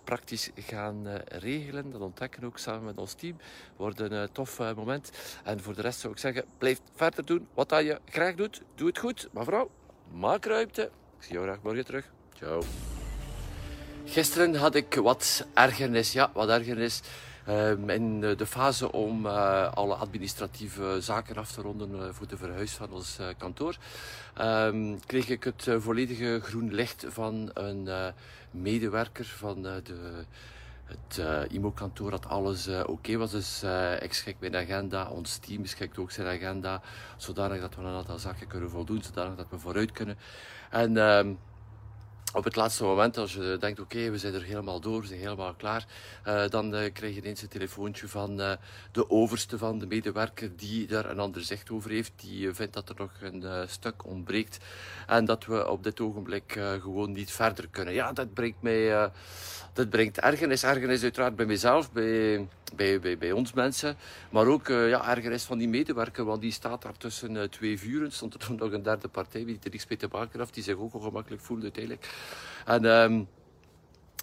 praktisch 0.05 0.51
gaan 0.55 0.76
gaan 0.77 1.07
eh, 1.07 1.41
regelen. 1.41 1.91
Dat 1.91 2.01
ontdekken 2.01 2.45
ook 2.45 2.59
samen 2.59 2.85
met 2.85 2.99
ons 2.99 3.13
team. 3.13 3.37
Wordt 3.77 4.01
een 4.01 4.13
eh, 4.13 4.23
tof 4.33 4.61
eh, 4.61 4.75
moment. 4.75 5.11
En 5.45 5.61
voor 5.61 5.75
de 5.75 5.83
rest 5.83 6.01
zou 6.01 6.13
ik 6.13 6.19
zeggen, 6.19 6.45
blijf 6.59 6.81
verder 6.95 7.25
doen 7.25 7.47
wat 7.55 7.71
je 7.71 8.01
graag 8.05 8.35
doet. 8.35 8.63
Doe 8.75 8.87
het 8.87 8.99
goed. 8.99 9.29
Maar 9.33 9.45
vooral, 9.45 9.71
maak 10.13 10.45
ruimte. 10.45 10.83
Ik 11.19 11.25
zie 11.25 11.33
jou 11.33 11.47
graag 11.47 11.63
morgen 11.63 11.85
terug. 11.85 12.11
Ciao. 12.35 12.63
Gisteren 14.05 14.55
had 14.55 14.75
ik 14.75 14.95
wat 14.95 15.47
ergernis. 15.55 16.13
Ja, 16.13 16.31
wat 16.35 16.49
ergernis. 16.49 17.01
Um, 17.49 17.91
in 17.91 18.21
de 18.21 18.47
fase 18.47 18.93
om 18.93 19.27
alle 19.27 19.95
administratieve 19.95 20.97
zaken 21.01 21.37
af 21.37 21.53
te 21.53 21.61
ronden 21.61 22.15
voor 22.15 22.27
de 22.27 22.37
verhuis 22.37 22.73
van 22.73 22.93
ons 22.93 23.19
kantoor, 23.39 23.77
um, 24.41 24.99
kreeg 25.07 25.29
ik 25.29 25.45
het 25.45 25.67
volledige 25.79 26.41
groen 26.43 26.75
licht 26.75 27.05
van 27.09 27.51
een 27.55 27.89
medewerker 28.51 29.25
van 29.25 29.63
de 29.63 29.83
het 30.87 31.19
uh, 31.19 31.41
IMO-kantoor 31.49 32.11
dat 32.11 32.27
alles 32.27 32.69
uh, 32.69 32.81
oké 32.87 33.17
was. 33.17 33.31
Dus 33.31 33.63
uh, 33.65 34.03
ik 34.03 34.13
schik 34.13 34.37
mijn 34.41 34.57
agenda, 34.57 35.09
ons 35.09 35.37
team 35.37 35.65
schikt 35.65 35.99
ook 35.99 36.11
zijn 36.11 36.27
agenda, 36.27 36.83
zodanig 37.17 37.61
dat 37.61 37.75
we 37.75 37.83
een 37.83 37.95
aantal 37.95 38.19
zaken 38.19 38.47
kunnen 38.47 38.71
voldoen, 38.71 39.03
zodanig 39.03 39.37
dat 39.37 39.47
we 39.51 39.59
vooruit 39.59 39.93
kunnen. 39.93 40.19
En 40.71 40.97
ehm, 40.97 41.33
op 42.33 42.45
het 42.45 42.57
laatste 42.57 42.85
moment, 42.85 43.17
als 43.17 43.35
je 43.35 43.57
denkt, 43.61 43.81
oké, 43.81 44.11
we 44.11 44.19
zijn 44.19 44.35
er 44.35 44.43
helemaal 44.43 44.81
door, 44.81 45.01
we 45.01 45.07
zijn 45.07 45.21
helemaal 45.21 45.55
klaar, 45.55 45.87
dan 46.49 46.75
uh, 46.75 46.93
krijg 46.93 47.15
je 47.15 47.21
ineens 47.21 47.43
een 47.43 47.49
telefoontje 47.49 48.09
van 48.09 48.37
de 48.93 49.11
overste 49.11 49.59
van 49.59 49.79
de 49.79 49.87
medewerker 49.87 50.57
die 50.57 50.87
daar 50.87 51.11
een 51.11 51.19
ander 51.19 51.43
zicht 51.43 51.71
over 51.71 51.91
heeft. 51.91 52.13
Die 52.17 52.55
vindt 52.55 52.75
dat 52.75 52.89
er 52.89 52.95
nog 52.99 53.11
een 53.21 53.69
stuk 53.69 54.05
ontbreekt 54.05 54.59
en 55.07 55.25
dat 55.25 55.45
we 55.45 55.69
op 55.69 55.83
dit 55.83 56.01
ogenblik 56.01 56.53
gewoon 56.81 57.13
niet 57.13 57.33
verder 57.33 57.69
kunnen. 57.69 57.95
Ja, 57.95 58.13
dat 58.13 58.35
brengt 58.35 58.63
mij, 58.63 59.11
dat 59.77 59.91
brengt 59.91 60.21
ergernis. 60.21 60.63
Ergernis 60.63 61.03
uiteraard 61.03 61.37
bij 61.37 61.47
mezelf, 61.47 61.93
bij 61.93 62.47
bij, 62.77 63.19
bij, 63.19 63.33
ons 63.33 63.53
mensen. 63.53 63.97
Maar 64.31 64.47
ook 64.47 64.69
uh, 64.69 64.89
ja, 64.89 65.09
ergernis 65.09 65.45
van 65.45 65.59
die 65.59 65.69
medewerker, 65.69 66.25
want 66.25 66.41
die 66.41 66.53
staat 66.53 66.83
daar 66.83 66.97
tussen 66.97 67.35
uh, 67.35 67.43
twee 67.43 67.79
vuren. 67.79 68.13
Stond 68.13 68.35
er 68.35 68.55
nog 68.55 68.73
een 68.73 68.83
derde 68.83 69.09
partij, 69.09 69.45
die 69.45 69.59
er 69.63 69.71
niks 69.71 69.87
mee 69.89 69.99
te 69.99 70.09
maken 70.13 70.39
heeft, 70.39 70.55
die 70.55 70.63
zich 70.63 70.77
ook 70.77 70.95
ongemakkelijk 70.95 71.43
voelde 71.43 71.63
uiteindelijk. 71.63 72.09
En 72.65 72.85
um, 72.85 73.29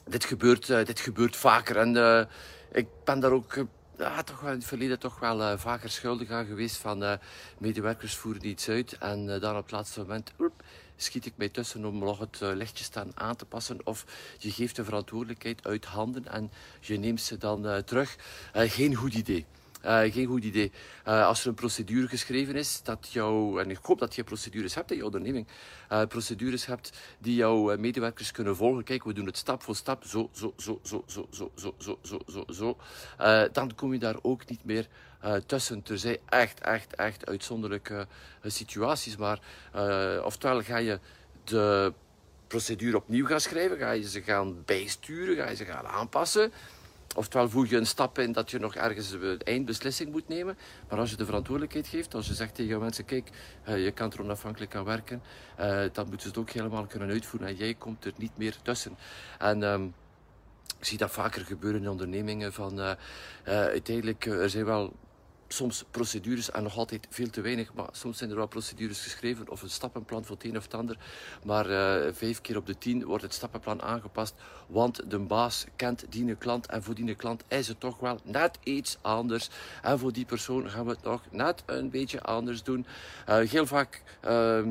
dit, 0.06 0.26
gebeurt, 0.26 0.70
uh, 0.70 0.86
dit 0.86 1.00
gebeurt 1.00 1.36
vaker. 1.36 1.78
En 1.78 2.28
ik 2.72 2.88
ben 3.04 3.20
daar 3.20 3.32
ook 3.32 3.66
ja, 3.98 4.24
toch 4.24 4.40
wel 4.40 4.52
in 4.52 4.58
het 4.58 4.68
verleden 4.68 5.00
toch 5.00 5.20
wel 5.20 5.40
uh, 5.40 5.58
vaker 5.58 5.90
schuldig 5.90 6.30
aan 6.30 6.46
geweest 6.46 6.78
van 6.78 7.04
uh, 7.04 7.14
medewerkers 7.58 8.16
voeren 8.16 8.48
iets 8.48 8.70
uit 8.70 8.98
en 8.98 9.28
uh, 9.28 9.42
dan 9.42 9.56
op 9.56 9.62
het 9.62 9.72
laatste 9.72 10.00
moment 10.00 10.32
schiet 10.96 11.26
ik 11.26 11.34
mij 11.36 11.50
tussen 11.50 11.86
om 11.86 11.98
nog 11.98 12.20
het 12.20 12.40
lichtje 12.42 12.84
staan 12.84 13.12
aan 13.14 13.36
te 13.36 13.46
passen 13.46 13.80
of 13.84 14.06
je 14.38 14.52
geeft 14.52 14.76
de 14.76 14.84
verantwoordelijkheid 14.84 15.68
uit 15.68 15.86
handen 15.86 16.28
en 16.28 16.52
je 16.80 16.98
neemt 16.98 17.22
ze 17.22 17.38
dan 17.38 17.84
terug. 17.86 18.16
geen 18.54 18.96
goed 18.96 19.14
idee. 19.14 19.46
Uh, 19.86 20.14
geen 20.14 20.26
goed 20.26 20.44
idee. 20.44 20.72
Uh, 21.08 21.26
als 21.26 21.42
er 21.42 21.48
een 21.48 21.54
procedure 21.54 22.08
geschreven 22.08 22.56
is, 22.56 22.82
dat 22.84 23.10
jou, 23.12 23.62
en 23.62 23.70
ik 23.70 23.80
hoop 23.82 24.00
dat 24.00 24.16
je 24.16 24.24
procedures 24.24 24.76
hebt 24.76 24.92
in 24.92 24.98
je 24.98 25.06
onderneming, 25.06 25.48
uh, 25.92 26.06
procedures 26.06 26.66
hebt 26.66 26.92
die 27.20 27.36
jouw 27.36 27.78
medewerkers 27.78 28.32
kunnen 28.32 28.56
volgen. 28.56 28.84
Kijk, 28.84 29.04
we 29.04 29.14
doen 29.14 29.26
het 29.26 29.38
stap 29.38 29.64
voor 29.64 29.76
stap, 29.76 30.04
zo, 30.04 30.30
zo, 30.32 30.54
zo, 30.58 30.80
zo, 30.84 31.04
zo, 31.06 31.28
zo, 31.32 31.52
zo, 31.56 31.74
zo, 31.78 31.98
zo, 32.02 32.20
zo, 32.28 32.46
zo. 32.54 32.78
dan 33.52 33.76
kom 33.76 33.94
je 33.94 34.00
daar 34.00 34.16
ook 34.22 34.50
niet 34.50 34.66
meer 34.66 34.88
tussen. 35.46 35.84
Er 35.88 35.98
zijn 35.98 36.18
echt, 36.30 36.60
echt, 36.60 36.96
echt 36.96 37.26
uitzonderlijke 37.26 38.08
situaties. 38.44 39.16
Maar 39.18 39.40
oftewel 40.24 40.62
ga 40.62 40.78
je 40.78 41.00
de 41.44 41.94
procedure 42.48 42.98
opnieuw 42.98 43.26
gaan 43.26 43.40
schrijven, 43.40 43.78
ga 43.78 43.92
je 43.92 44.10
ze 44.10 44.22
gaan 44.22 44.64
bijsturen, 44.66 45.36
ga 45.36 45.50
je 45.50 45.56
ze 45.56 45.66
gaan 45.66 45.88
aanpassen. 45.88 46.52
Oftewel 47.16 47.50
voeg 47.50 47.70
je 47.70 47.78
een 47.78 47.86
stap 47.86 48.20
in 48.20 48.32
dat 48.32 48.52
je 48.52 48.60
nog 48.60 48.76
ergens 48.76 49.12
een 49.12 49.40
eindbeslissing 49.40 50.12
moet 50.12 50.28
nemen. 50.28 50.58
Maar 50.90 51.00
als 51.00 51.10
je 51.10 51.16
de 51.16 51.26
verantwoordelijkheid 51.26 51.88
geeft, 51.88 52.14
als 52.14 52.28
je 52.28 52.34
zegt 52.34 52.56
tegen 52.56 52.80
mensen, 52.80 53.06
kijk, 53.06 53.30
uh, 53.68 53.84
je 53.84 53.92
kan 53.92 54.12
er 54.12 54.22
onafhankelijk 54.22 54.76
aan 54.76 54.84
werken, 54.84 55.22
uh, 55.60 55.84
dan 55.92 56.06
moeten 56.08 56.22
ze 56.22 56.28
het 56.28 56.38
ook 56.38 56.50
helemaal 56.50 56.86
kunnen 56.86 57.10
uitvoeren 57.10 57.50
en 57.50 57.56
jij 57.56 57.74
komt 57.74 58.06
er 58.06 58.14
niet 58.16 58.38
meer 58.38 58.56
tussen. 58.62 58.98
En 59.40 59.64
um, 59.64 59.94
ik 60.80 60.86
zie 60.86 60.98
dat 60.98 61.12
vaker 61.12 61.46
gebeuren 61.46 61.82
in 61.82 61.90
ondernemingen 61.90 62.54
van 62.54 62.80
uh, 62.80 62.92
uiteindelijk, 63.44 64.26
er 64.26 64.50
zijn 64.50 64.66
wel 64.66 64.94
soms 65.54 65.84
procedures 65.92 66.52
en 66.52 66.64
nog 66.64 66.78
altijd 66.78 67.08
veel 67.10 67.30
te 67.30 67.42
weinig. 67.42 67.74
Maar 67.74 67.88
soms 67.92 68.18
zijn 68.18 68.30
er 68.30 68.36
wel 68.36 68.48
procedures 68.48 69.02
geschreven 69.02 69.50
of 69.50 69.62
een 69.62 69.70
stappenplan 69.70 70.26
voor 70.26 70.36
het 70.36 70.46
een 70.46 70.58
of 70.58 70.64
het 70.64 70.74
ander. 70.74 70.98
Maar 71.44 71.70
uh, 71.70 72.14
vijf 72.14 72.42
keer 72.42 72.58
op 72.58 72.66
de 72.66 72.78
tien 72.78 73.06
wordt 73.06 73.24
het 73.24 73.34
stappenplan 73.34 73.82
aangepast. 73.82 74.34
Want 74.68 75.10
de 75.10 75.20
baas 75.20 75.66
kent 75.76 76.06
die 76.10 76.36
klant 76.36 76.66
en 76.66 76.84
voor 76.84 76.96
die 76.96 77.16
klant 77.16 77.44
is 77.48 77.68
het 77.68 77.80
toch 77.80 78.00
wel 78.00 78.20
net 78.24 78.60
iets 78.64 78.98
anders. 79.02 79.50
En 79.82 80.00
voor 80.00 80.14
die 80.14 80.26
persoon 80.26 80.70
gaan 80.70 80.86
we 80.86 80.92
het 80.92 81.04
nog 81.04 81.22
net 81.32 81.64
een 81.66 81.90
beetje 81.90 82.22
anders 82.22 82.64
doen. 82.64 82.86
Uh, 83.30 83.38
heel 83.38 83.66
vaak 83.66 84.02
uh, 84.26 84.68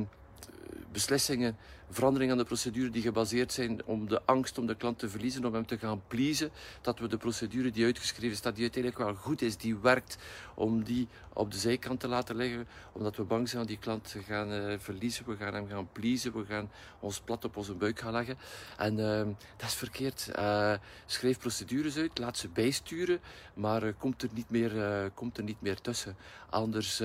beslissingen 0.93 1.57
veranderingen 1.93 2.33
aan 2.33 2.41
de 2.41 2.47
procedure 2.47 2.91
die 2.91 3.03
gebaseerd 3.03 3.53
zijn 3.53 3.85
om 3.85 4.09
de 4.09 4.23
angst 4.25 4.59
om 4.59 4.67
de 4.67 4.75
klant 4.75 4.99
te 4.99 5.09
verliezen, 5.09 5.45
om 5.45 5.55
hem 5.55 5.67
te 5.67 5.79
gaan 5.79 6.03
pleasen, 6.09 6.51
dat 6.81 6.99
we 6.99 7.09
de 7.09 7.17
procedure 7.17 7.71
die 7.71 7.85
uitgeschreven 7.85 8.37
staat, 8.37 8.55
die 8.55 8.63
uiteindelijk 8.63 9.03
wel 9.03 9.15
goed 9.15 9.43
is, 9.43 9.57
die 9.57 9.77
werkt, 9.77 10.19
om 10.55 10.83
die 10.83 11.09
op 11.33 11.51
de 11.51 11.59
zijkant 11.59 12.01
te 12.01 12.09
laten 12.09 12.37
liggen, 12.37 12.69
omdat 12.93 13.17
we 13.17 13.23
bang 13.23 13.49
zijn 13.49 13.61
dat 13.61 13.71
die 13.71 13.79
klant 13.79 14.11
te 14.11 14.23
gaan 14.23 14.53
uh, 14.53 14.75
verliezen, 14.79 15.25
we 15.27 15.37
gaan 15.37 15.55
hem 15.55 15.69
gaan 15.69 15.89
pleasen, 15.93 16.33
we 16.33 16.45
gaan 16.45 16.71
ons 17.01 17.21
plat 17.21 17.45
op 17.45 17.57
onze 17.57 17.75
buik 17.75 17.99
gaan 17.99 18.13
leggen. 18.13 18.39
En 18.77 18.99
uh, 18.99 19.27
dat 19.57 19.69
is 19.69 19.75
verkeerd. 19.75 20.29
Uh, 20.39 20.75
schrijf 21.07 21.39
procedures 21.39 21.97
uit, 21.97 22.19
laat 22.19 22.37
ze 22.37 22.49
bijsturen, 22.49 23.21
maar 23.55 23.83
eh, 23.83 23.93
komt, 23.99 24.23
er 24.23 24.29
niet 24.33 24.51
meer, 24.51 25.11
komt 25.15 25.37
er 25.37 25.45
niet 25.45 25.61
meer 25.61 25.81
tussen. 25.81 26.17
Anders 26.51 27.03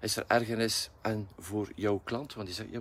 is 0.00 0.16
er 0.16 0.24
ergernis 0.26 0.90
en 1.02 1.28
voor 1.38 1.68
jouw 1.74 2.00
klant, 2.04 2.34
want 2.34 2.46
die 2.46 2.56
zegt, 2.56 2.70
ja, 2.70 2.80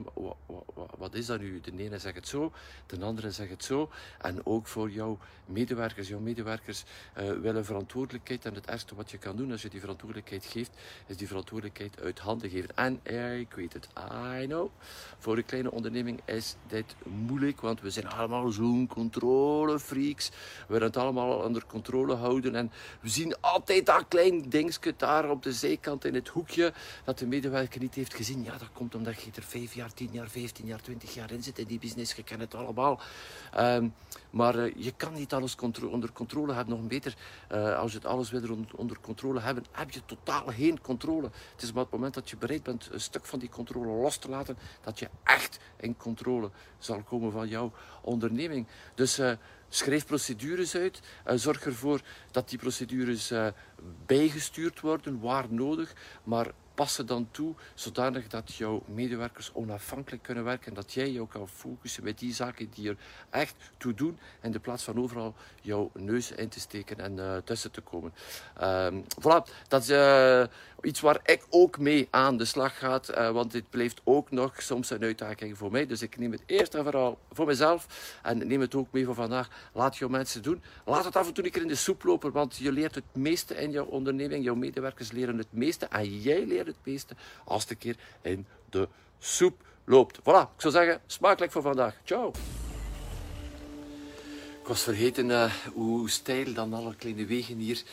wat 0.97 1.13
is 1.13 1.25
dat 1.25 1.39
nu? 1.39 1.44
De 1.61 1.71
ene 1.77 1.99
zegt 1.99 2.15
het 2.15 2.27
zo, 2.27 2.51
de 2.85 3.05
andere 3.05 3.31
zegt 3.31 3.49
het 3.49 3.63
zo. 3.63 3.89
En 4.21 4.45
ook 4.45 4.67
voor 4.67 4.89
jouw 4.89 5.17
medewerkers. 5.45 6.07
Jouw 6.07 6.19
medewerkers 6.19 6.83
uh, 7.17 7.31
willen 7.31 7.65
verantwoordelijkheid. 7.65 8.45
En 8.45 8.53
het 8.53 8.65
ergste 8.65 8.95
wat 8.95 9.11
je 9.11 9.17
kan 9.17 9.35
doen 9.35 9.51
als 9.51 9.61
je 9.61 9.69
die 9.69 9.79
verantwoordelijkheid 9.79 10.45
geeft, 10.45 10.71
is 11.07 11.17
die 11.17 11.27
verantwoordelijkheid 11.27 12.01
uit 12.01 12.19
handen 12.19 12.49
geven. 12.49 12.75
En 12.75 12.99
uh, 13.03 13.39
ik 13.39 13.51
weet 13.51 13.73
het, 13.73 13.87
I 14.41 14.45
know. 14.45 14.69
Voor 15.17 15.37
een 15.37 15.45
kleine 15.45 15.71
onderneming 15.71 16.21
is 16.25 16.55
dit 16.67 16.95
moeilijk, 17.03 17.61
want 17.61 17.81
we 17.81 17.89
zijn 17.89 18.07
allemaal 18.07 18.49
zo'n 18.49 18.87
controlefreaks. 18.87 20.29
We 20.29 20.35
willen 20.67 20.87
het 20.87 20.97
allemaal 20.97 21.39
onder 21.39 21.65
controle 21.65 22.15
houden. 22.15 22.55
En 22.55 22.71
we 22.99 23.09
zien 23.09 23.41
altijd 23.41 23.85
dat 23.85 24.05
klein 24.07 24.49
dingetje 24.49 24.93
daar 24.97 25.29
op 25.29 25.43
de 25.43 25.53
zijkant 25.53 26.05
in 26.05 26.13
het 26.13 26.27
hoekje, 26.27 26.73
dat 27.03 27.19
de 27.19 27.27
medewerker 27.27 27.81
niet 27.81 27.95
heeft 27.95 28.13
gezien. 28.13 28.43
Ja, 28.43 28.57
dat 28.57 28.71
komt 28.73 28.95
omdat 28.95 29.21
je 29.21 29.31
er 29.35 29.43
5 29.43 29.73
jaar, 29.73 29.93
10 29.93 30.09
jaar, 30.11 30.29
15 30.29 30.65
jaar, 30.65 30.81
20 30.81 31.13
jaar 31.13 31.31
in 31.35 31.43
zit 31.43 31.59
in 31.59 31.67
die 31.67 31.79
business. 31.79 32.13
Je 32.13 32.23
kent 32.23 32.41
het 32.41 32.55
allemaal. 32.55 33.01
Um, 33.57 33.93
maar 34.29 34.55
uh, 34.55 34.73
je 34.77 34.91
kan 34.91 35.13
niet 35.13 35.33
alles 35.33 35.55
onder 35.89 36.11
controle 36.11 36.53
hebben. 36.53 36.77
Nog 36.77 36.87
beter, 36.87 37.15
uh, 37.51 37.77
als 37.77 37.91
je 37.91 37.97
het 37.97 38.07
alles 38.07 38.31
weer 38.31 38.51
onder, 38.51 38.75
onder, 38.75 38.99
controle 39.01 39.39
hebben, 39.39 39.65
heb 39.71 39.91
je 39.91 40.01
totaal 40.05 40.45
geen 40.47 40.81
controle. 40.81 41.29
Het 41.51 41.61
is 41.61 41.71
maar 41.71 41.83
het 41.83 41.91
moment 41.91 42.13
dat 42.13 42.29
je 42.29 42.37
bereid 42.37 42.63
bent 42.63 42.89
een 42.91 43.01
stuk 43.01 43.25
van 43.25 43.39
die 43.39 43.49
controle 43.49 44.01
los 44.01 44.17
te 44.17 44.29
laten, 44.29 44.57
dat 44.83 44.99
je 44.99 45.09
echt 45.23 45.59
in 45.77 45.97
controle 45.97 46.49
zal 46.77 47.01
komen 47.03 47.31
van 47.31 47.47
jouw 47.47 47.71
onderneming. 48.01 48.67
Dus 48.95 49.19
uh, 49.19 49.31
schrijf 49.69 50.05
procedures 50.05 50.75
uit. 50.75 51.01
zorg 51.25 51.65
ervoor 51.65 52.01
dat 52.31 52.49
die 52.49 52.59
procedures 52.59 53.33
bijgestuurd 54.05 54.79
worden, 54.79 55.19
waar 55.19 55.45
nodig. 55.49 55.93
Maar 56.23 56.51
passen 56.75 57.05
dan 57.05 57.27
toe 57.31 57.53
zodanig 57.73 58.27
dat 58.27 58.55
jouw 58.55 58.83
medewerkers 58.85 59.51
onafhankelijk 59.53 60.23
kunnen 60.23 60.43
werken 60.43 60.67
en 60.67 60.73
dat 60.73 60.93
jij 60.93 61.19
ook 61.19 61.29
kan 61.29 61.47
focussen 61.47 62.03
met 62.03 62.19
die 62.19 62.33
zaken 62.33 62.69
die 62.73 62.89
er 62.89 62.97
echt 63.29 63.55
toe 63.77 63.93
doen 63.93 64.19
in 64.41 64.51
de 64.51 64.59
plaats 64.59 64.83
van 64.83 64.99
overal 64.99 65.35
jouw 65.61 65.91
neus 65.93 66.31
in 66.31 66.49
te 66.49 66.59
steken 66.59 66.99
en 66.99 67.17
uh, 67.17 67.37
tussen 67.37 67.71
te 67.71 67.81
komen. 67.81 68.13
Um, 68.61 69.03
voilà, 69.21 69.67
dat 69.67 69.81
is 69.81 69.89
uh, 69.89 70.43
iets 70.85 70.99
waar 70.99 71.19
ik 71.25 71.45
ook 71.49 71.77
mee 71.77 72.07
aan 72.09 72.37
de 72.37 72.45
slag 72.45 72.77
ga, 72.77 73.01
uh, 73.09 73.31
want 73.31 73.51
dit 73.51 73.69
blijft 73.69 74.01
ook 74.03 74.31
nog 74.31 74.61
soms 74.61 74.89
een 74.89 75.03
uitdaging 75.03 75.57
voor 75.57 75.71
mij. 75.71 75.85
Dus 75.85 76.01
ik 76.01 76.17
neem 76.17 76.31
het 76.31 76.43
eerst 76.45 76.73
en 76.75 76.83
vooral 76.83 77.19
voor 77.31 77.45
mezelf 77.45 77.87
en 78.23 78.47
neem 78.47 78.61
het 78.61 78.75
ook 78.75 78.87
mee 78.91 79.05
voor 79.05 79.15
vandaag. 79.15 79.49
Laat 79.73 79.97
jouw 79.97 80.09
mensen 80.09 80.41
doen. 80.41 80.63
Laat 80.85 81.05
het 81.05 81.15
af 81.15 81.27
en 81.27 81.33
toe 81.33 81.45
een 81.45 81.51
keer 81.51 81.61
in 81.61 81.67
de 81.67 81.75
soep 81.75 82.03
lopen, 82.03 82.31
want 82.31 82.55
je 82.55 82.71
leert 82.71 82.95
het 82.95 83.03
meeste 83.13 83.55
in 83.55 83.71
jouw 83.71 83.85
onderneming. 83.85 84.43
Jouw 84.43 84.55
medewerkers 84.55 85.11
leren 85.11 85.37
het 85.37 85.53
meeste 85.53 85.85
en 85.85 86.21
jij 86.21 86.45
leert 86.45 86.67
het 86.67 86.79
meeste 86.83 87.15
als 87.45 87.61
het 87.61 87.71
een 87.71 87.77
keer 87.77 87.95
in 88.21 88.45
de 88.69 88.87
soep 89.19 89.63
loopt. 89.85 90.19
Voilà, 90.19 90.53
ik 90.55 90.61
zou 90.61 90.73
zeggen, 90.73 91.01
smakelijk 91.05 91.51
voor 91.51 91.61
vandaag. 91.61 91.95
Ciao! 92.03 92.31
Ik 94.61 94.71
was 94.71 94.83
vergeten 94.83 95.29
uh, 95.29 95.53
hoe 95.73 96.09
steil 96.09 96.53
dan 96.53 96.73
alle 96.73 96.95
kleine 96.95 97.25
wegen 97.25 97.57
hier 97.57 97.83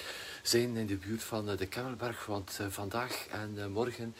zijn 0.43 0.77
in 0.77 0.87
de 0.87 0.97
buurt 0.97 1.23
van 1.23 1.51
uh, 1.51 1.57
de 1.57 1.67
Kemmelberg. 1.67 2.27
Want 2.27 2.59
uh, 2.61 2.67
vandaag 2.67 3.27
en 3.27 3.73
morgen 3.73 4.15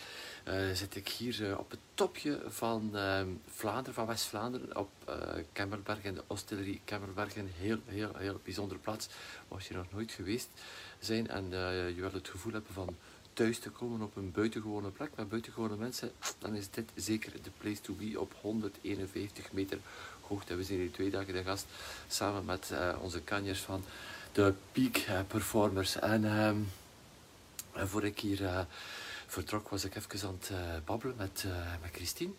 zit 0.73 0.97
ik 0.97 1.09
hier 1.09 1.59
op 1.59 1.71
het 1.71 1.81
topje 1.95 2.41
van 2.49 2.91
Vlaanderen, 3.47 3.95
van 3.95 4.07
West-Vlaanderen, 4.07 4.77
op 4.77 4.91
Kemmelberg 5.53 6.03
en 6.03 6.15
de 6.15 6.23
Ostillerie 6.27 6.81
Kemmelberg. 6.85 7.37
Een 7.37 7.51
heel, 7.59 7.79
heel, 7.85 8.11
heel 8.17 8.41
bijzondere 8.45 8.81
plaats. 8.81 9.09
Als 9.49 9.69
je 9.69 9.75
nog 9.75 9.87
nooit 9.93 10.13
geweest 10.13 10.49
zijn 10.99 11.29
en 11.29 11.51
je 11.95 12.01
wil 12.01 12.13
het 12.13 12.29
gevoel 12.29 12.53
hebben 12.53 12.73
van 12.73 12.97
thuis 13.33 13.59
te 13.59 13.71
komen 13.71 14.03
op 14.03 14.17
een 14.17 14.33
buitengewone 14.33 14.91
plek 14.91 15.11
met 15.17 15.29
buitengewone 15.29 15.77
mensen, 15.77 16.13
dan 16.39 16.55
is 16.55 16.71
dit 16.71 16.91
zeker 16.95 17.33
de 17.43 17.51
place 17.59 17.81
to 17.81 17.95
be 17.95 18.21
op 18.21 18.35
151 18.41 19.53
meter 19.53 19.79
hoogte. 20.21 20.55
We 20.55 20.65
zijn 20.65 20.79
hier 20.79 20.93
twee 20.93 21.11
dagen 21.11 21.35
de 21.35 21.43
gast 21.43 21.67
samen 22.09 22.45
met 22.45 22.73
onze 23.01 23.21
kanjers 23.21 23.61
van 23.61 23.85
de 24.33 24.55
Peak 24.73 24.97
uh, 24.97 25.21
Performers. 25.29 25.99
En, 25.99 26.25
um, 26.25 26.71
voor 27.75 28.05
ik 28.05 28.21
hier 28.21 28.41
uh, 28.41 28.61
vertrok 29.27 29.69
was 29.69 29.85
ik 29.85 29.97
even 29.97 30.29
aan 30.29 30.39
het 30.41 30.85
babbelen 30.85 31.17
met, 31.17 31.47
met 31.83 31.91
Christine. 31.93 32.33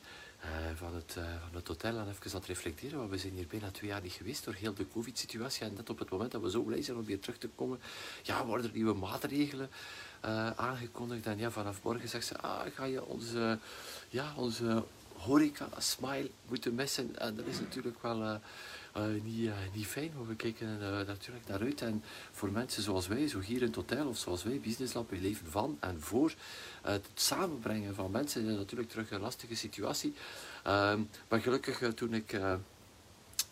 van, 0.76 0.96
het, 0.96 1.14
van 1.14 1.56
het 1.56 1.68
hotel 1.68 1.98
en 1.98 2.08
even 2.10 2.32
aan 2.32 2.38
het 2.40 2.46
reflecteren. 2.46 2.98
Want 2.98 3.10
we 3.10 3.18
zijn 3.18 3.34
hier 3.34 3.48
bijna 3.48 3.72
twee 3.72 3.90
jaar 3.90 4.02
niet 4.02 4.12
geweest 4.12 4.44
door 4.44 4.54
heel 4.54 4.74
de 4.74 4.86
covid-situatie. 4.94 5.66
En 5.66 5.74
net 5.74 5.90
op 5.90 6.00
het 6.00 6.10
moment 6.10 6.32
dat 6.32 6.42
we 6.42 6.50
zo 6.50 6.62
blij 6.62 6.82
zijn 6.82 6.98
om 6.98 7.06
weer 7.06 7.20
terug 7.20 7.38
te 7.38 7.50
komen, 7.56 7.80
ja, 8.24 8.46
worden 8.46 8.66
er 8.66 8.76
nieuwe 8.76 8.94
maatregelen 8.94 9.70
aangekondigd. 10.56 11.26
En 11.26 11.38
ja, 11.38 11.52
vanaf 11.52 11.84
morgen 11.84 12.10
zegt 12.10 12.26
ze, 12.26 12.38
ah, 12.38 12.62
ga 12.76 12.84
je 12.84 13.06
onze, 13.06 13.60
ja, 14.10 14.34
onze 14.36 14.84
horeca 15.16 15.68
smile 15.78 16.30
moeten 16.48 16.76
missen. 16.76 17.20
En 17.20 17.36
dat 17.36 17.46
is 17.46 17.60
natuurlijk 17.60 18.02
wel 18.02 18.40
uh, 18.98 19.16
uh, 19.16 19.54
niet, 19.74 19.86
fijn, 19.86 20.12
maar 20.18 20.28
we 20.28 20.36
kijken 20.36 20.80
natuurlijk 21.06 21.48
naar 21.48 21.62
uit. 21.62 21.82
En 21.82 22.04
voor 22.32 22.52
mensen 22.52 22.84
zoals 22.84 23.08
wij, 23.08 23.28
zo 23.28 23.40
hier 23.40 23.62
in 23.62 23.68
het 23.68 23.76
hotel 23.76 24.08
of 24.08 24.18
zoals 24.18 24.44
wij, 24.44 24.60
Business 24.60 24.94
Lab, 24.94 25.10
we 25.10 25.18
leven 25.18 25.48
van 25.52 25.78
en 25.80 26.02
voor 26.02 26.34
het 26.82 27.06
samenbrengen 27.14 27.96
van 27.96 28.12
mensen 28.12 28.46
is 28.46 28.56
natuurlijk 28.56 28.90
terug 28.90 29.12
een 29.12 29.22
lastige 29.22 29.56
situatie. 29.56 30.14
Ehm, 30.64 31.02
maar 31.30 31.42
gelukkig 31.42 31.94
toen 31.94 32.14
ik 32.14 32.40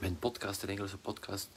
mijn 0.01 0.20
podcast, 0.20 0.63
een 0.63 0.70
Engelse 0.70 0.98
podcast, 0.98 1.50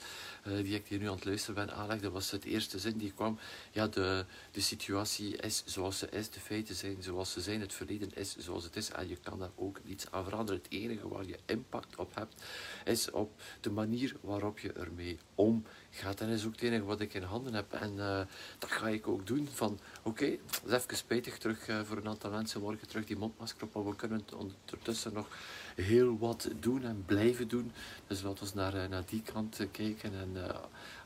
uh, 0.46 0.56
die 0.56 0.74
ik 0.74 0.86
hier 0.86 0.98
nu 0.98 1.08
aan 1.08 1.14
het 1.14 1.24
luisteren 1.24 1.66
ben, 1.66 1.74
aanlegde, 1.74 2.10
was 2.10 2.30
het 2.30 2.44
eerste 2.44 2.78
zin 2.78 2.98
die 2.98 3.12
kwam. 3.12 3.38
Ja, 3.72 3.86
de, 3.86 4.24
de 4.50 4.60
situatie 4.60 5.36
is 5.36 5.62
zoals 5.66 5.98
ze 5.98 6.08
is, 6.08 6.30
de 6.30 6.40
feiten 6.40 6.74
zijn 6.74 7.02
zoals 7.02 7.32
ze 7.32 7.40
zijn, 7.40 7.60
het 7.60 7.72
verleden 7.72 8.10
is 8.14 8.36
zoals 8.36 8.64
het 8.64 8.76
is 8.76 8.90
en 8.90 9.08
je 9.08 9.16
kan 9.16 9.38
daar 9.38 9.50
ook 9.54 9.80
niets 9.84 10.10
aan 10.10 10.24
veranderen. 10.24 10.60
Het 10.62 10.72
enige 10.72 11.08
waar 11.08 11.26
je 11.26 11.38
impact 11.46 11.96
op 11.96 12.14
hebt, 12.14 12.42
is 12.84 13.10
op 13.10 13.40
de 13.60 13.70
manier 13.70 14.16
waarop 14.20 14.58
je 14.58 14.72
ermee 14.72 15.18
omgaat. 15.34 15.72
En 16.02 16.14
dat 16.16 16.28
is 16.28 16.46
ook 16.46 16.52
het 16.52 16.62
enige 16.62 16.84
wat 16.84 17.00
ik 17.00 17.14
in 17.14 17.22
handen 17.22 17.54
heb. 17.54 17.72
En 17.72 17.92
uh, 17.96 18.20
dat 18.58 18.70
ga 18.70 18.88
ik 18.88 19.08
ook 19.08 19.26
doen. 19.26 19.48
Van 19.52 19.78
oké, 20.02 20.24
het 20.24 20.62
is 20.66 20.72
even 20.72 20.96
spijtig 20.96 21.38
terug 21.38 21.68
uh, 21.68 21.80
voor 21.80 21.96
een 21.96 22.08
aantal 22.08 22.30
mensen 22.30 22.60
morgen 22.60 22.88
terug 22.88 23.04
die 23.04 23.16
mondmasker 23.16 23.62
op, 23.62 23.74
maar 23.74 23.84
we 23.84 23.96
kunnen 23.96 24.24
ondertussen 24.36 25.12
nog 25.12 25.28
heel 25.74 26.18
wat 26.18 26.48
doen 26.60 26.84
en 26.84 27.02
blijven 27.06 27.48
doen. 27.48 27.72
Dus 28.06 28.22
laten 28.22 28.46
we 28.46 28.52
naar, 28.54 28.74
eh, 28.74 28.88
naar 28.88 29.04
die 29.06 29.22
kant 29.22 29.60
eh, 29.60 29.66
kijken. 29.70 30.12
En 30.14 30.36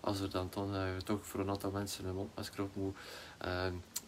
als 0.00 0.20
er 0.20 0.30
dan, 0.30 0.48
dan 0.54 0.74
toch 1.04 1.26
voor 1.26 1.40
een 1.40 1.50
aantal 1.50 1.70
mensen 1.70 2.04
een 2.04 2.14
mondmasker 2.14 2.62
op 2.62 2.76
moet, 2.76 2.96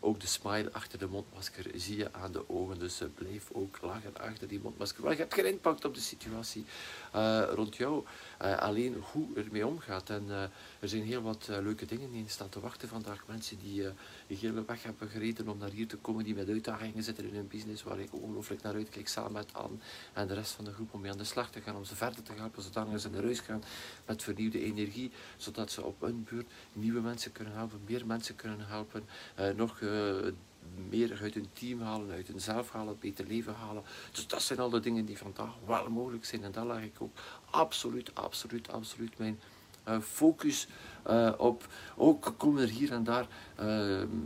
ook 0.01 0.21
de 0.21 0.27
smile 0.27 0.73
achter 0.73 0.99
de 0.99 1.07
mondmasker 1.07 1.65
zie 1.75 1.97
je 1.97 2.13
aan 2.13 2.33
de 2.33 2.49
ogen. 2.49 2.79
Dus 2.79 3.03
blijf 3.15 3.51
ook 3.53 3.79
lachen 3.83 4.17
achter 4.17 4.49
die 4.49 4.61
mondmasker. 4.61 5.03
Maar 5.03 5.13
je 5.13 5.19
hebt 5.19 5.35
geen 5.35 5.49
impact 5.49 5.85
op 5.85 5.95
de 5.95 6.01
situatie 6.01 6.65
rond 7.55 7.77
jou. 7.77 8.05
alleen 8.39 9.03
hoe 9.13 9.29
ermee 9.37 9.67
omgaat. 9.67 10.11
En 10.11 10.29
er 10.81 10.89
zijn 10.89 11.03
heel 11.03 11.23
wat 11.23 11.49
leuke 11.49 11.87
dingen 11.87 12.13
die 12.13 12.25
staan 12.29 12.49
te 12.49 12.61
wachten 12.61 12.89
vandaag. 12.89 13.25
Mensen 13.27 13.59
die 13.59 13.83
de 14.27 14.35
hele 14.35 14.65
weg 14.65 14.83
hebben 14.83 15.09
gereden 15.09 15.49
om 15.49 15.59
naar 15.59 15.71
hier 15.71 15.89
te 15.89 15.97
komen, 15.97 16.25
die 16.25 16.35
met 16.35 16.49
uitdagingen 16.49 17.03
zitten 17.03 17.25
in 17.25 17.35
hun 17.35 17.49
business, 17.49 17.83
waar 17.83 18.01
ik 18.01 18.15
ongelooflijk 18.15 18.63
naar 18.63 18.75
uitkijk, 18.75 19.09
samen 19.09 19.33
met 19.33 19.55
Anne 19.55 19.77
en 20.13 20.27
de 20.27 20.35
rest 20.35 20.53
van 20.53 20.65
de 20.65 20.73
groep, 20.73 20.95
om 20.95 21.01
mee 21.01 21.11
aan 21.11 21.19
de 21.19 21.25
slag 21.25 21.51
te 21.51 21.61
gaan, 21.61 21.77
om 21.77 21.85
ze 21.85 21.97
verder 21.97 22.23
te 22.23 22.33
helpen, 22.33 22.63
zodat 22.63 23.01
ze 23.01 23.11
naar 23.11 23.23
huis 23.23 23.41
gaan 23.41 23.63
met 24.07 24.23
vernieuwde 24.23 24.65
energie, 24.65 25.11
zodat 25.37 25.71
ze 25.71 25.83
op 25.83 26.01
hun 26.01 26.27
beurt 26.31 26.47
nieuwe 26.73 27.01
mensen 27.01 27.33
kunnen 27.33 27.55
helpen, 27.55 27.81
meer 27.87 28.07
mensen 28.07 28.37
kunnen 28.37 28.67
helpen, 28.67 29.05
nog... 29.57 29.81
Uh, 29.91 30.33
meer 30.89 31.19
uit 31.23 31.35
hun 31.35 31.49
team 31.53 31.81
halen, 31.81 32.11
uit 32.11 32.29
hunzelf 32.29 32.71
halen, 32.71 32.97
beter 33.01 33.27
leven 33.27 33.55
halen. 33.55 33.83
Dus 34.13 34.27
dat 34.27 34.43
zijn 34.43 34.59
al 34.59 34.71
de 34.71 34.81
dingen 34.81 35.05
die 35.05 35.19
vandaag 35.19 35.55
wel 35.67 35.91
mogelijk 35.91 36.25
zijn. 36.25 36.45
En 36.45 36.53
daar 36.53 36.67
leg 36.67 36.83
ik 36.83 36.97
ook 36.99 37.17
absoluut, 37.51 38.15
absoluut, 38.15 38.73
absoluut 38.73 39.19
mijn 39.19 39.41
uh, 39.89 40.01
focus 40.01 40.67
uh, 41.11 41.33
op. 41.37 41.67
Ook 41.97 42.35
komen 42.37 42.63
er 42.63 42.69
hier 42.69 42.93
en 42.93 43.05
daar 43.05 43.27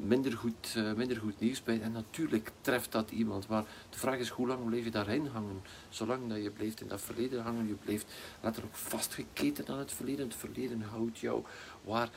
minder, 0.03 0.33
goed, 0.33 0.77
minder 0.97 1.17
goed 1.17 1.41
nieuws 1.41 1.63
bij. 1.63 1.81
En 1.81 1.93
natuurlijk 1.93 2.51
treft 2.61 2.93
dat 2.93 3.11
iemand. 3.11 3.49
Maar 3.49 3.65
de 3.91 3.99
vraag 3.99 4.19
is, 4.19 4.29
hoe 4.29 4.47
lang 4.47 4.65
blijf 4.65 4.85
je 4.85 4.91
daarin 4.91 5.27
hangen? 5.27 5.63
Zolang 5.89 6.29
dat 6.29 6.43
je 6.43 6.51
blijft 6.51 6.81
in 6.81 6.89
dat 6.89 7.01
verleden 7.01 7.43
hangen, 7.43 7.67
je 7.67 7.75
blijft 7.75 8.13
letterlijk 8.41 8.77
vastgeketen 8.77 9.67
aan 9.67 9.79
het 9.79 9.93
verleden. 9.93 10.27
Het 10.27 10.37
verleden 10.37 10.83
houdt 10.83 11.19
jou 11.19 11.45
waar 11.85 12.11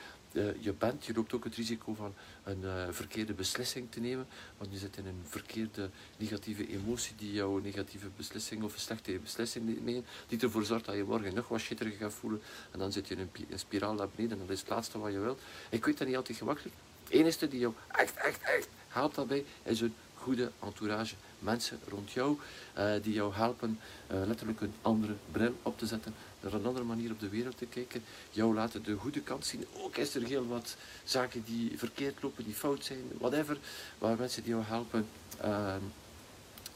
je 0.59 0.73
bent. 0.77 1.05
Je 1.05 1.13
loopt 1.13 1.33
ook 1.33 1.43
het 1.43 1.55
risico 1.55 1.93
van 1.93 2.13
een 2.43 2.61
uh, 2.63 2.87
verkeerde 2.89 3.33
beslissing 3.33 3.91
te 3.91 3.99
nemen, 3.99 4.27
want 4.57 4.71
je 4.71 4.77
zit 4.77 4.97
in 4.97 5.05
een 5.05 5.21
verkeerde 5.23 5.89
negatieve 6.17 6.67
emotie 6.67 7.15
die 7.17 7.31
jouw 7.31 7.57
negatieve 7.57 8.07
beslissing 8.15 8.63
of 8.63 8.73
een 8.73 8.79
slechte 8.79 9.19
beslissing 9.23 9.83
neemt, 9.83 10.07
die 10.27 10.39
ervoor 10.39 10.65
zorgt 10.65 10.85
dat 10.85 10.95
je 10.95 11.03
morgen 11.03 11.33
nog 11.33 11.47
wat 11.47 11.59
shitteriger 11.59 11.99
gaat 11.99 12.13
voelen 12.13 12.41
en 12.71 12.79
dan 12.79 12.91
zit 12.91 13.07
je 13.07 13.15
in 13.15 13.19
een, 13.19 13.45
een 13.49 13.59
spiraal 13.59 13.93
naar 13.93 14.09
beneden 14.15 14.39
en 14.39 14.45
dat 14.45 14.55
is 14.55 14.59
het 14.59 14.69
laatste 14.69 14.99
wat 14.99 15.11
je 15.11 15.19
wilt. 15.19 15.41
Ik 15.69 15.85
weet 15.85 15.97
dat 15.97 16.07
niet 16.07 16.15
altijd 16.15 16.37
gemakkelijk. 16.37 16.75
Het 17.03 17.13
enige 17.13 17.47
die 17.47 17.59
jou 17.59 17.73
echt, 17.87 18.15
echt, 18.15 18.41
echt 18.41 18.67
helpt 18.87 19.15
daarbij 19.15 19.45
is 19.63 19.81
een 19.81 19.93
goede 20.13 20.51
entourage. 20.59 21.15
Mensen 21.39 21.79
rond 21.87 22.11
jou 22.11 22.37
uh, 22.77 22.91
die 23.01 23.13
jou 23.13 23.33
helpen 23.33 23.79
uh, 24.11 24.17
letterlijk 24.25 24.61
een 24.61 24.73
andere 24.81 25.15
bril 25.31 25.53
op 25.61 25.77
te 25.77 25.85
zetten, 25.85 26.13
naar 26.39 26.53
een 26.53 26.65
andere 26.65 26.85
manier 26.85 27.11
op 27.11 27.19
de 27.19 27.29
wereld 27.29 27.57
te 27.57 27.65
kijken, 27.65 28.03
jou 28.31 28.53
laten 28.53 28.83
de 28.83 28.95
goede 28.95 29.21
kant 29.21 29.45
zien. 29.45 29.65
Ook 29.77 29.97
is 29.97 30.15
er 30.15 30.23
heel 30.23 30.47
wat 30.47 30.75
zaken 31.03 31.43
die 31.43 31.77
verkeerd 31.77 32.21
lopen, 32.21 32.43
die 32.43 32.53
fout 32.53 32.85
zijn, 32.85 33.11
whatever, 33.17 33.57
maar 33.97 34.17
mensen 34.17 34.43
die 34.43 34.51
jou 34.51 34.63
helpen. 34.63 35.07
Uh, 35.41 35.75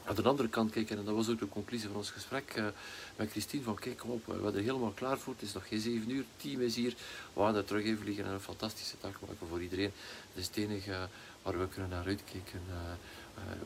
aan 0.04 0.14
de 0.14 0.22
andere 0.22 0.48
kant 0.48 0.70
kijken, 0.70 0.98
en 0.98 1.04
dat 1.04 1.14
was 1.14 1.28
ook 1.28 1.38
de 1.38 1.48
conclusie 1.48 1.88
van 1.88 1.96
ons 1.96 2.10
gesprek 2.10 2.62
met 3.16 3.30
Christine, 3.30 3.62
van 3.62 3.74
kijk 3.74 4.04
op, 4.04 4.26
we 4.26 4.38
zijn 4.40 4.54
er 4.54 4.60
helemaal 4.60 4.90
klaar 4.90 5.18
voor, 5.18 5.32
het 5.32 5.42
is 5.42 5.52
nog 5.52 5.68
geen 5.68 5.80
7 5.80 6.10
uur, 6.10 6.18
het 6.18 6.42
team 6.42 6.60
is 6.60 6.76
hier, 6.76 6.94
we 7.32 7.40
gaan 7.40 7.56
er 7.56 7.64
terug 7.64 7.84
even 7.84 7.98
vliegen 7.98 8.24
en 8.24 8.30
een 8.30 8.40
fantastische 8.40 8.96
dag 9.00 9.20
maken 9.20 9.46
voor 9.48 9.62
iedereen. 9.62 9.92
Dat 10.34 10.42
is 10.42 10.46
het 10.46 10.56
enige 10.56 11.08
waar 11.42 11.58
we 11.58 11.68
kunnen 11.68 11.90
naar 11.90 12.06
uitkijken. 12.06 12.60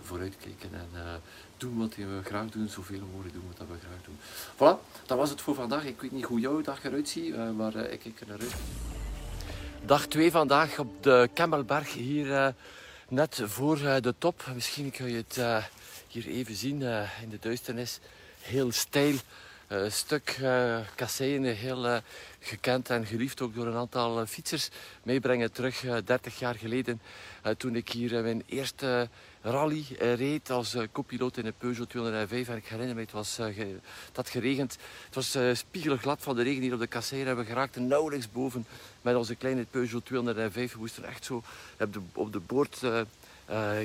Vooruitkijken 0.02 0.70
en 0.72 0.88
uh, 0.94 1.00
doen 1.56 1.78
wat 1.78 1.94
we 1.94 2.20
graag 2.24 2.48
doen, 2.50 2.68
zoveel 2.68 3.00
mogelijk 3.12 3.34
doen 3.34 3.44
wat 3.46 3.68
we 3.68 3.74
graag 3.86 4.04
doen. 4.04 4.18
Voilà, 4.54 5.06
dat 5.06 5.18
was 5.18 5.30
het 5.30 5.40
voor 5.40 5.54
vandaag. 5.54 5.84
Ik 5.84 6.00
weet 6.00 6.12
niet 6.12 6.24
hoe 6.24 6.40
jouw 6.40 6.60
dag 6.60 6.84
eruit 6.84 7.08
ziet, 7.08 7.34
uh, 7.34 7.50
maar 7.50 7.76
ik 7.76 7.98
kijk 8.00 8.20
er 8.20 8.26
naar 8.26 8.40
uit. 8.40 8.54
Dag 9.84 10.06
2 10.06 10.30
vandaag 10.30 10.78
op 10.78 11.02
de 11.02 11.28
Kemmelberg, 11.32 11.92
hier 11.92 12.54
net 13.08 13.40
voor 13.44 13.76
de 13.78 14.14
top. 14.18 14.44
Misschien 14.54 14.90
kun 14.90 15.08
je 15.10 15.24
het 15.28 15.64
hier 16.08 16.26
even 16.26 16.54
zien 16.54 16.82
in 17.22 17.28
de 17.30 17.38
duisternis. 17.40 17.98
Heel 18.40 18.72
steil 18.72 19.14
uh, 19.68 19.90
stuk 19.90 20.38
uh, 20.42 20.78
kasseien, 20.94 21.44
heel 21.44 22.00
gekend 22.40 22.90
en 22.90 23.06
geliefd 23.06 23.40
ook 23.40 23.54
door 23.54 23.66
een 23.66 23.76
aantal 23.76 24.26
fietsers. 24.26 24.68
Meebrengen 25.02 25.52
terug 25.52 25.84
30 26.04 26.38
jaar 26.38 26.54
geleden 26.54 27.00
toen 27.56 27.76
ik 27.76 27.88
hier 27.88 28.22
mijn 28.22 28.42
eerste 28.46 29.08
rally 29.50 29.84
reed 29.98 30.50
als 30.50 30.76
copiloot 30.92 31.36
in 31.36 31.46
een 31.46 31.56
Peugeot 31.58 31.88
205. 31.88 32.48
En 32.48 32.56
ik 32.56 32.66
herinner 32.66 32.94
me, 32.94 33.00
het 33.00 33.12
was 33.12 33.34
ge, 33.34 33.76
dat 34.12 34.28
geregend. 34.28 34.76
Het 35.04 35.14
was 35.14 35.38
spiegelglad 35.52 36.22
van 36.22 36.36
de 36.36 36.42
regen 36.42 36.62
hier 36.62 36.72
op 36.72 36.78
de 36.78 36.86
kasseien. 36.86 37.26
En 37.26 37.36
we 37.36 37.44
geraakten 37.44 37.86
nauwelijks 37.86 38.32
boven 38.32 38.66
met 39.02 39.14
onze 39.14 39.34
kleine 39.34 39.64
Peugeot 39.70 40.04
205. 40.04 40.72
We 40.72 40.78
moesten 40.78 41.04
echt 41.04 41.24
zo 41.24 41.42
op 42.12 42.32
de, 42.32 42.40
boord... 42.40 42.82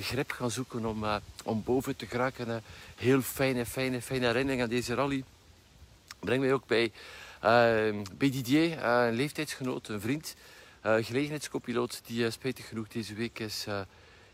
grip 0.02 0.32
gaan 0.32 0.52
zoeken 0.52 0.86
om, 0.86 1.06
om 1.44 1.64
boven 1.64 1.96
te 1.96 2.06
geraken. 2.06 2.64
heel 2.96 3.22
fijne, 3.22 3.66
fijne, 3.66 4.02
fijne 4.02 4.26
herinnering 4.26 4.62
aan 4.62 4.70
deze 4.70 4.94
rally 4.94 5.24
breng 6.22 6.42
mij 6.42 6.54
ook 6.54 6.68
bij, 6.68 6.84
uh, 6.84 8.02
bij 8.18 8.30
Didier, 8.30 8.84
een 8.84 9.14
leeftijdsgenoot, 9.14 9.88
een 9.88 10.02
vriend, 10.02 10.36
gelegenheidscopiloot, 10.82 12.02
die 12.06 12.30
spijtig 12.30 12.68
genoeg 12.68 12.88
deze 12.88 13.14
week 13.14 13.40
is 13.40 13.66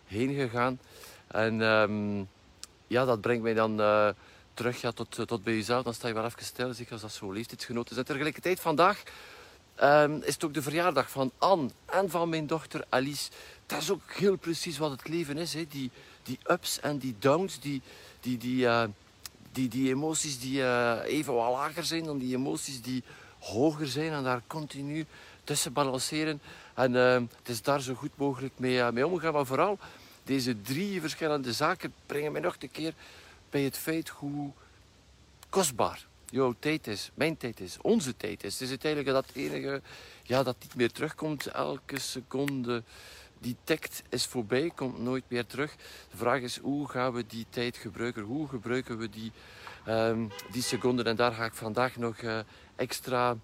heen 0.08 0.34
gegaan. 0.34 0.80
En 1.28 1.62
um, 1.62 2.30
ja, 2.88 3.06
dat 3.06 3.22
brengt 3.22 3.44
mij 3.44 3.54
dan 3.54 3.82
terug 4.54 4.82
ja, 4.82 4.92
tot, 4.92 5.28
tot 5.28 5.44
bij 5.44 5.54
jezelf. 5.54 5.84
Dan 5.84 5.94
sta 5.94 6.08
je 6.08 6.14
wel 6.14 6.26
even 6.26 6.46
stil, 6.46 6.74
zeker 6.74 6.92
als 6.92 7.02
dat 7.02 7.12
zo'n 7.12 7.34
leeftijdsgenoot 7.34 7.92
is. 7.92 7.98
En 7.98 8.06
tegelijkertijd 8.06 8.60
vandaag 8.60 9.04
um, 9.84 10.22
is 10.24 10.34
het 10.34 10.44
ook 10.44 10.54
de 10.54 10.62
verjaardag 10.62 11.10
van 11.10 11.32
Anne 11.38 11.70
en 11.86 12.10
van 12.10 12.30
mijn 12.30 12.48
dochter 12.48 12.86
Alice. 12.90 13.30
Dat 13.66 13.82
is 13.82 13.92
ook 13.92 14.12
heel 14.14 14.36
precies 14.36 14.78
wat 14.78 14.92
het 14.92 15.08
leven 15.08 15.38
is. 15.38 15.54
Hè. 15.54 15.68
Die, 15.68 15.92
die 16.24 16.40
ups 16.48 16.80
en 16.80 16.98
die 16.98 17.16
downs, 17.20 17.60
die, 17.60 17.82
die, 18.20 18.38
die, 18.38 18.68
die, 19.52 19.68
die 19.68 19.90
emoties 19.90 20.40
die 20.40 20.60
uh, 20.60 21.00
even 21.06 21.34
wat 21.34 21.52
lager 21.52 21.84
zijn 21.84 22.04
dan 22.04 22.18
die 22.18 22.36
emoties 22.36 22.82
die 22.82 23.04
hoger 23.40 23.88
zijn 23.88 24.12
en 24.12 24.24
daar 24.24 24.42
continu 24.48 25.06
tussen 25.44 25.74
balanceren. 25.74 26.42
En 26.74 26.94
uh, 26.94 27.14
het 27.14 27.50
is 27.50 27.62
daar 27.62 27.82
zo 27.82 27.94
goed 27.94 28.12
mogelijk 28.16 28.54
mee, 28.58 28.78
uh, 28.78 28.90
mee 28.90 29.08
omgaan. 29.08 29.34
Maar 29.34 29.46
vooral 29.46 29.80
deze 30.28 30.62
drie 30.62 31.02
verschillende 31.02 31.54
zaken 31.54 31.94
brengen 32.06 32.32
mij 32.32 32.42
nog 32.42 32.56
een 32.60 32.72
keer 32.72 32.94
bij 33.50 33.62
het 33.62 33.78
feit 33.78 34.10
hoe 34.10 34.52
kostbaar 35.50 36.06
jouw 36.30 36.56
tijd 36.60 36.88
is, 36.88 37.12
mijn 37.14 37.38
tijd 37.38 37.60
is, 37.60 37.78
onze 37.82 38.18
tijd 38.18 38.44
is. 38.44 38.54
Het 38.54 38.62
is 38.62 38.70
uiteindelijk 38.70 39.12
dat 39.14 39.36
enige 39.36 39.82
ja, 40.24 40.44
dat 40.44 40.56
niet 40.62 40.76
meer 40.76 40.92
terugkomt 40.92 41.46
elke 41.48 42.00
seconde 42.00 42.84
die 43.40 43.56
tikt 43.64 44.04
is 44.10 44.26
voorbij, 44.26 44.72
komt 44.76 45.00
nooit 45.00 45.24
meer 45.28 45.46
terug. 45.46 45.76
De 46.12 46.18
vraag 46.18 46.42
is 46.42 46.58
hoe 46.58 46.88
gaan 46.88 47.14
we 47.14 47.26
die 47.28 47.46
tijd 47.50 47.78
gebruiken? 47.78 48.24
Hoe 48.24 48.48
gebruiken 48.48 48.98
we 48.98 49.10
die, 49.10 49.32
um, 49.88 50.32
die 50.52 50.62
seconden? 50.62 51.06
En 51.06 51.16
daar 51.16 51.34
ga 51.34 51.46
ik 51.46 51.54
vandaag 51.54 51.96
nog 51.96 52.22
uh, 52.22 52.40
extra 52.76 53.38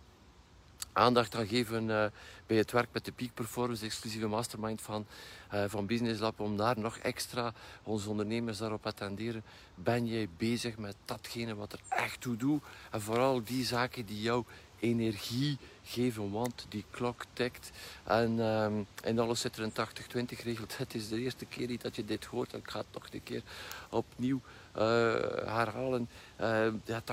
aandacht 0.94 1.36
aan 1.36 1.48
geven 1.48 1.84
uh, 1.84 2.06
bij 2.48 2.58
het 2.58 2.72
werk 2.72 2.90
met 2.92 3.06
de 3.06 3.12
Peak 3.12 3.34
Performance, 3.34 3.86
exclusieve 3.86 4.28
mastermind 4.28 4.82
van, 4.82 5.06
uh, 5.54 5.64
van 5.68 5.86
Business 5.86 6.20
Lab, 6.20 6.40
om 6.40 6.58
daar 6.58 6.80
nog 6.80 6.98
extra 6.98 7.54
onze 7.84 8.10
ondernemers 8.10 8.58
daarop 8.58 8.86
attenderen. 8.86 9.44
Ben 9.76 10.08
jij 10.08 10.28
bezig 10.38 10.78
met 10.78 10.96
datgene 11.06 11.56
wat 11.56 11.74
er 11.74 11.80
echt 11.90 12.22
toe 12.22 12.38
doet? 12.38 12.64
En 12.92 13.02
vooral 13.02 13.44
die 13.44 13.66
zaken 13.66 14.06
die 14.06 14.22
jou 14.22 14.44
energie 14.80 15.58
geven, 15.84 16.32
want 16.32 16.66
die 16.70 16.86
klok 16.90 17.24
tikt. 17.34 17.72
En 18.04 18.40
um, 18.40 19.20
alles 19.20 19.40
zit 19.40 19.58
er 19.58 19.64
een 19.64 20.28
80-20 20.36 20.44
regel. 20.44 20.66
Het 20.78 20.96
is 20.96 21.10
de 21.10 21.20
eerste 21.20 21.46
keer 21.46 21.78
dat 21.80 21.96
je 21.96 22.06
dit 22.06 22.26
hoort. 22.26 22.54
Ik 22.54 22.70
ga 22.70 22.78
het 22.78 22.88
nog 22.94 23.08
een 23.12 23.24
keer 23.24 23.44
opnieuw 23.90 24.42
herhalen. 24.74 26.10
Uh, 26.42 26.66
ja, 26.86 27.02
80% 27.02 27.06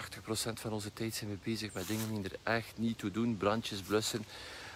van 0.53 0.73
onze 0.73 0.93
tijd 0.93 1.15
zijn 1.15 1.31
we 1.31 1.37
bezig 1.43 1.73
met 1.73 1.87
dingen 1.87 2.23
die 2.23 2.25
er 2.25 2.53
echt 2.55 2.73
niet 2.77 2.99
toe 2.99 3.11
doen. 3.11 3.37
Brandjes 3.37 3.81
blussen. 3.81 4.25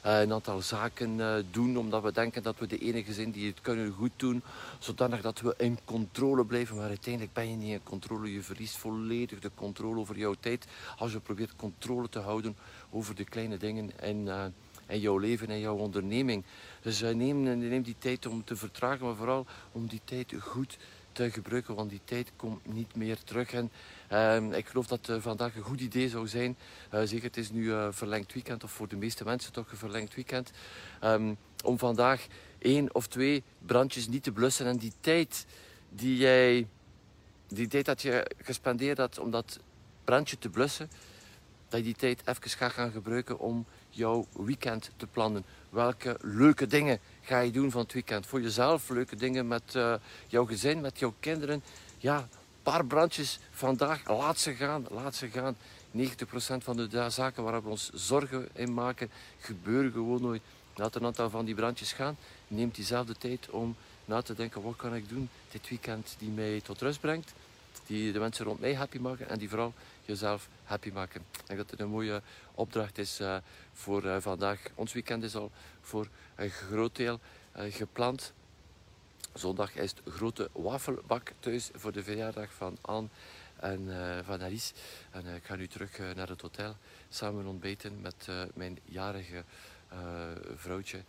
eh, 0.02 0.20
een 0.20 0.32
aantal 0.32 0.62
zaken 0.62 1.20
eh, 1.20 1.34
doen 1.50 1.76
omdat 1.76 2.02
we 2.02 2.12
denken 2.12 2.42
dat 2.42 2.58
we 2.58 2.66
de 2.66 2.78
enige 2.78 3.12
zijn 3.12 3.30
die 3.30 3.46
het 3.46 3.60
kunnen 3.60 3.92
goed 3.92 4.12
doen, 4.16 4.42
zodanig 4.78 5.20
dat 5.20 5.40
we 5.40 5.54
in 5.58 5.78
controle 5.84 6.44
blijven. 6.44 6.76
Maar 6.76 6.88
uiteindelijk 6.88 7.34
ben 7.34 7.50
je 7.50 7.56
niet 7.56 7.72
in 7.72 7.82
controle. 7.82 8.32
Je 8.32 8.42
verliest 8.42 8.76
volledig 8.76 9.38
de 9.38 9.50
controle 9.54 9.98
over 9.98 10.18
jouw 10.18 10.34
tijd 10.40 10.66
als 10.98 11.12
je 11.12 11.20
probeert 11.20 11.56
controle 11.56 12.08
te 12.08 12.18
houden 12.18 12.56
over 12.90 13.14
de 13.14 13.24
kleine 13.24 13.56
dingen 13.56 13.90
in, 14.02 14.26
uh, 14.26 14.44
in 14.86 15.00
jouw 15.00 15.18
leven 15.18 15.48
en 15.48 15.60
jouw 15.60 15.76
onderneming. 15.76 16.44
Dus 16.82 17.00
neem, 17.00 17.42
neem 17.42 17.82
die 17.82 17.96
tijd 17.98 18.26
om 18.26 18.44
te 18.44 18.56
vertragen, 18.56 19.06
maar 19.06 19.14
vooral 19.14 19.46
om 19.72 19.86
die 19.86 20.00
tijd 20.04 20.34
goed 20.40 20.78
te 21.14 21.30
gebruiken, 21.30 21.74
want 21.74 21.90
die 21.90 22.00
tijd 22.04 22.32
komt 22.36 22.74
niet 22.74 22.96
meer 22.96 23.18
terug. 23.24 23.52
En 23.52 23.70
ehm, 24.08 24.52
ik 24.52 24.66
geloof 24.66 24.86
dat 24.86 25.08
uh, 25.08 25.16
vandaag 25.20 25.56
een 25.56 25.62
goed 25.62 25.80
idee 25.80 26.08
zou 26.08 26.28
zijn. 26.28 26.56
Uh, 26.94 27.00
zeker, 27.04 27.24
het 27.24 27.36
is 27.36 27.50
nu 27.50 27.64
uh, 27.64 27.88
verlengd 27.90 28.32
weekend, 28.32 28.64
of 28.64 28.70
voor 28.70 28.88
de 28.88 28.96
meeste 28.96 29.24
mensen 29.24 29.52
toch 29.52 29.70
een 29.70 29.76
verlengd 29.76 30.14
weekend. 30.14 30.50
Um, 31.04 31.36
om 31.64 31.78
vandaag 31.78 32.26
één 32.58 32.94
of 32.94 33.06
twee 33.06 33.42
brandjes 33.66 34.08
niet 34.08 34.22
te 34.22 34.32
blussen. 34.32 34.66
En 34.66 34.76
die 34.76 34.92
tijd 35.00 35.46
die 35.88 36.16
jij, 36.16 36.66
die 37.48 37.68
tijd 37.68 37.84
dat 37.84 38.02
je 38.02 38.30
gespendeerd 38.42 38.98
had 38.98 39.18
om 39.18 39.30
dat 39.30 39.58
brandje 40.04 40.38
te 40.38 40.48
blussen, 40.48 40.90
dat 41.68 41.78
je 41.78 41.84
die 41.84 41.94
tijd 41.94 42.22
even 42.24 42.50
gaat 42.50 42.72
gaan 42.72 42.90
gebruiken 42.90 43.38
om 43.38 43.66
jouw 43.90 44.26
weekend 44.32 44.90
te 44.96 45.06
plannen. 45.06 45.44
Welke 45.70 46.16
leuke 46.20 46.66
dingen 46.66 46.98
ga 47.24 47.38
je 47.38 47.50
doen 47.50 47.70
van 47.70 47.80
het 47.80 47.92
weekend? 47.92 48.26
Voor 48.26 48.40
jezelf, 48.40 48.88
leuke 48.88 49.16
dingen 49.16 49.48
met 49.48 49.74
uh, 49.74 49.94
jouw 50.26 50.44
gezin, 50.44 50.80
met 50.80 50.98
jouw 50.98 51.14
kinderen. 51.20 51.62
Ja, 51.98 52.16
een 52.16 52.28
paar 52.62 52.86
brandjes 52.86 53.38
vandaag, 53.50 54.08
laat 54.08 54.38
ze 54.38 54.54
gaan, 54.54 54.86
laat 54.90 55.14
ze 55.14 55.28
gaan. 55.28 55.56
90% 55.96 56.00
van 56.58 56.76
de 56.76 57.10
zaken 57.10 57.42
waar 57.42 57.62
we 57.62 57.68
ons 57.68 57.90
zorgen 57.92 58.48
in 58.52 58.74
maken, 58.74 59.10
gebeuren 59.40 59.92
gewoon 59.92 60.22
nooit. 60.22 60.42
Laat 60.74 60.94
een 60.94 61.04
aantal 61.04 61.30
van 61.30 61.44
die 61.44 61.54
brandjes 61.54 61.92
gaan. 61.92 62.16
Neem 62.48 62.70
diezelfde 62.70 63.16
tijd 63.18 63.50
om 63.50 63.76
na 64.04 64.22
te 64.22 64.34
denken, 64.34 64.62
wat 64.62 64.76
kan 64.76 64.94
ik 64.94 65.08
doen 65.08 65.28
dit 65.50 65.68
weekend 65.68 66.14
die 66.18 66.30
mij 66.30 66.60
tot 66.60 66.80
rust 66.80 67.00
brengt. 67.00 67.32
Die 67.86 68.12
de 68.12 68.18
mensen 68.18 68.44
rond 68.44 68.60
mij 68.60 68.74
happy 68.74 68.98
maken 68.98 69.28
en 69.28 69.38
die 69.38 69.48
vooral 69.48 69.72
jezelf 70.04 70.48
happy 70.64 70.90
maken. 70.90 71.20
Ik 71.20 71.46
denk 71.46 71.58
dat 71.58 71.70
het 71.70 71.80
een 71.80 71.88
mooie 71.88 72.22
opdracht 72.54 72.98
is 72.98 73.20
uh, 73.20 73.36
voor 73.72 74.04
uh, 74.04 74.16
vandaag. 74.18 74.60
Ons 74.74 74.92
weekend 74.92 75.22
is 75.22 75.34
al 75.34 75.50
voor 75.80 76.08
een 76.34 76.50
groot 76.50 76.96
deel 76.96 77.20
uh, 77.56 77.72
gepland. 77.72 78.32
Zondag 79.32 79.74
is 79.74 79.90
het 79.90 80.14
grote 80.14 80.50
wafelbak 80.52 81.32
thuis 81.40 81.70
voor 81.74 81.92
de 81.92 82.02
verjaardag 82.02 82.52
van 82.52 82.78
Anne 82.80 83.08
en 83.56 83.88
van 84.24 84.42
Alice. 84.42 84.74
En 85.10 85.26
ik 85.26 85.44
ga 85.44 85.54
nu 85.54 85.66
terug 85.66 85.98
naar 86.14 86.28
het 86.28 86.40
hotel 86.40 86.76
samen 87.08 87.46
ontbijten 87.46 88.00
met 88.00 88.28
mijn 88.54 88.78
jarige 88.84 89.44
vrouwtje. 90.54 91.02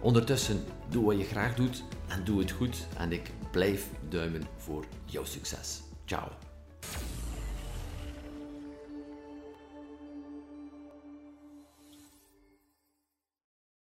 Ondertussen, 0.00 0.64
doe 0.88 1.04
wat 1.04 1.18
je 1.18 1.24
graag 1.24 1.54
doet 1.54 1.84
en 2.08 2.24
doe 2.24 2.38
het 2.38 2.50
goed 2.50 2.86
en 2.96 3.12
ik 3.12 3.30
blijf 3.50 3.88
duimen 4.08 4.42
voor 4.56 4.84
jouw 5.04 5.24
succes. 5.24 5.82
Ciao. 6.04 6.53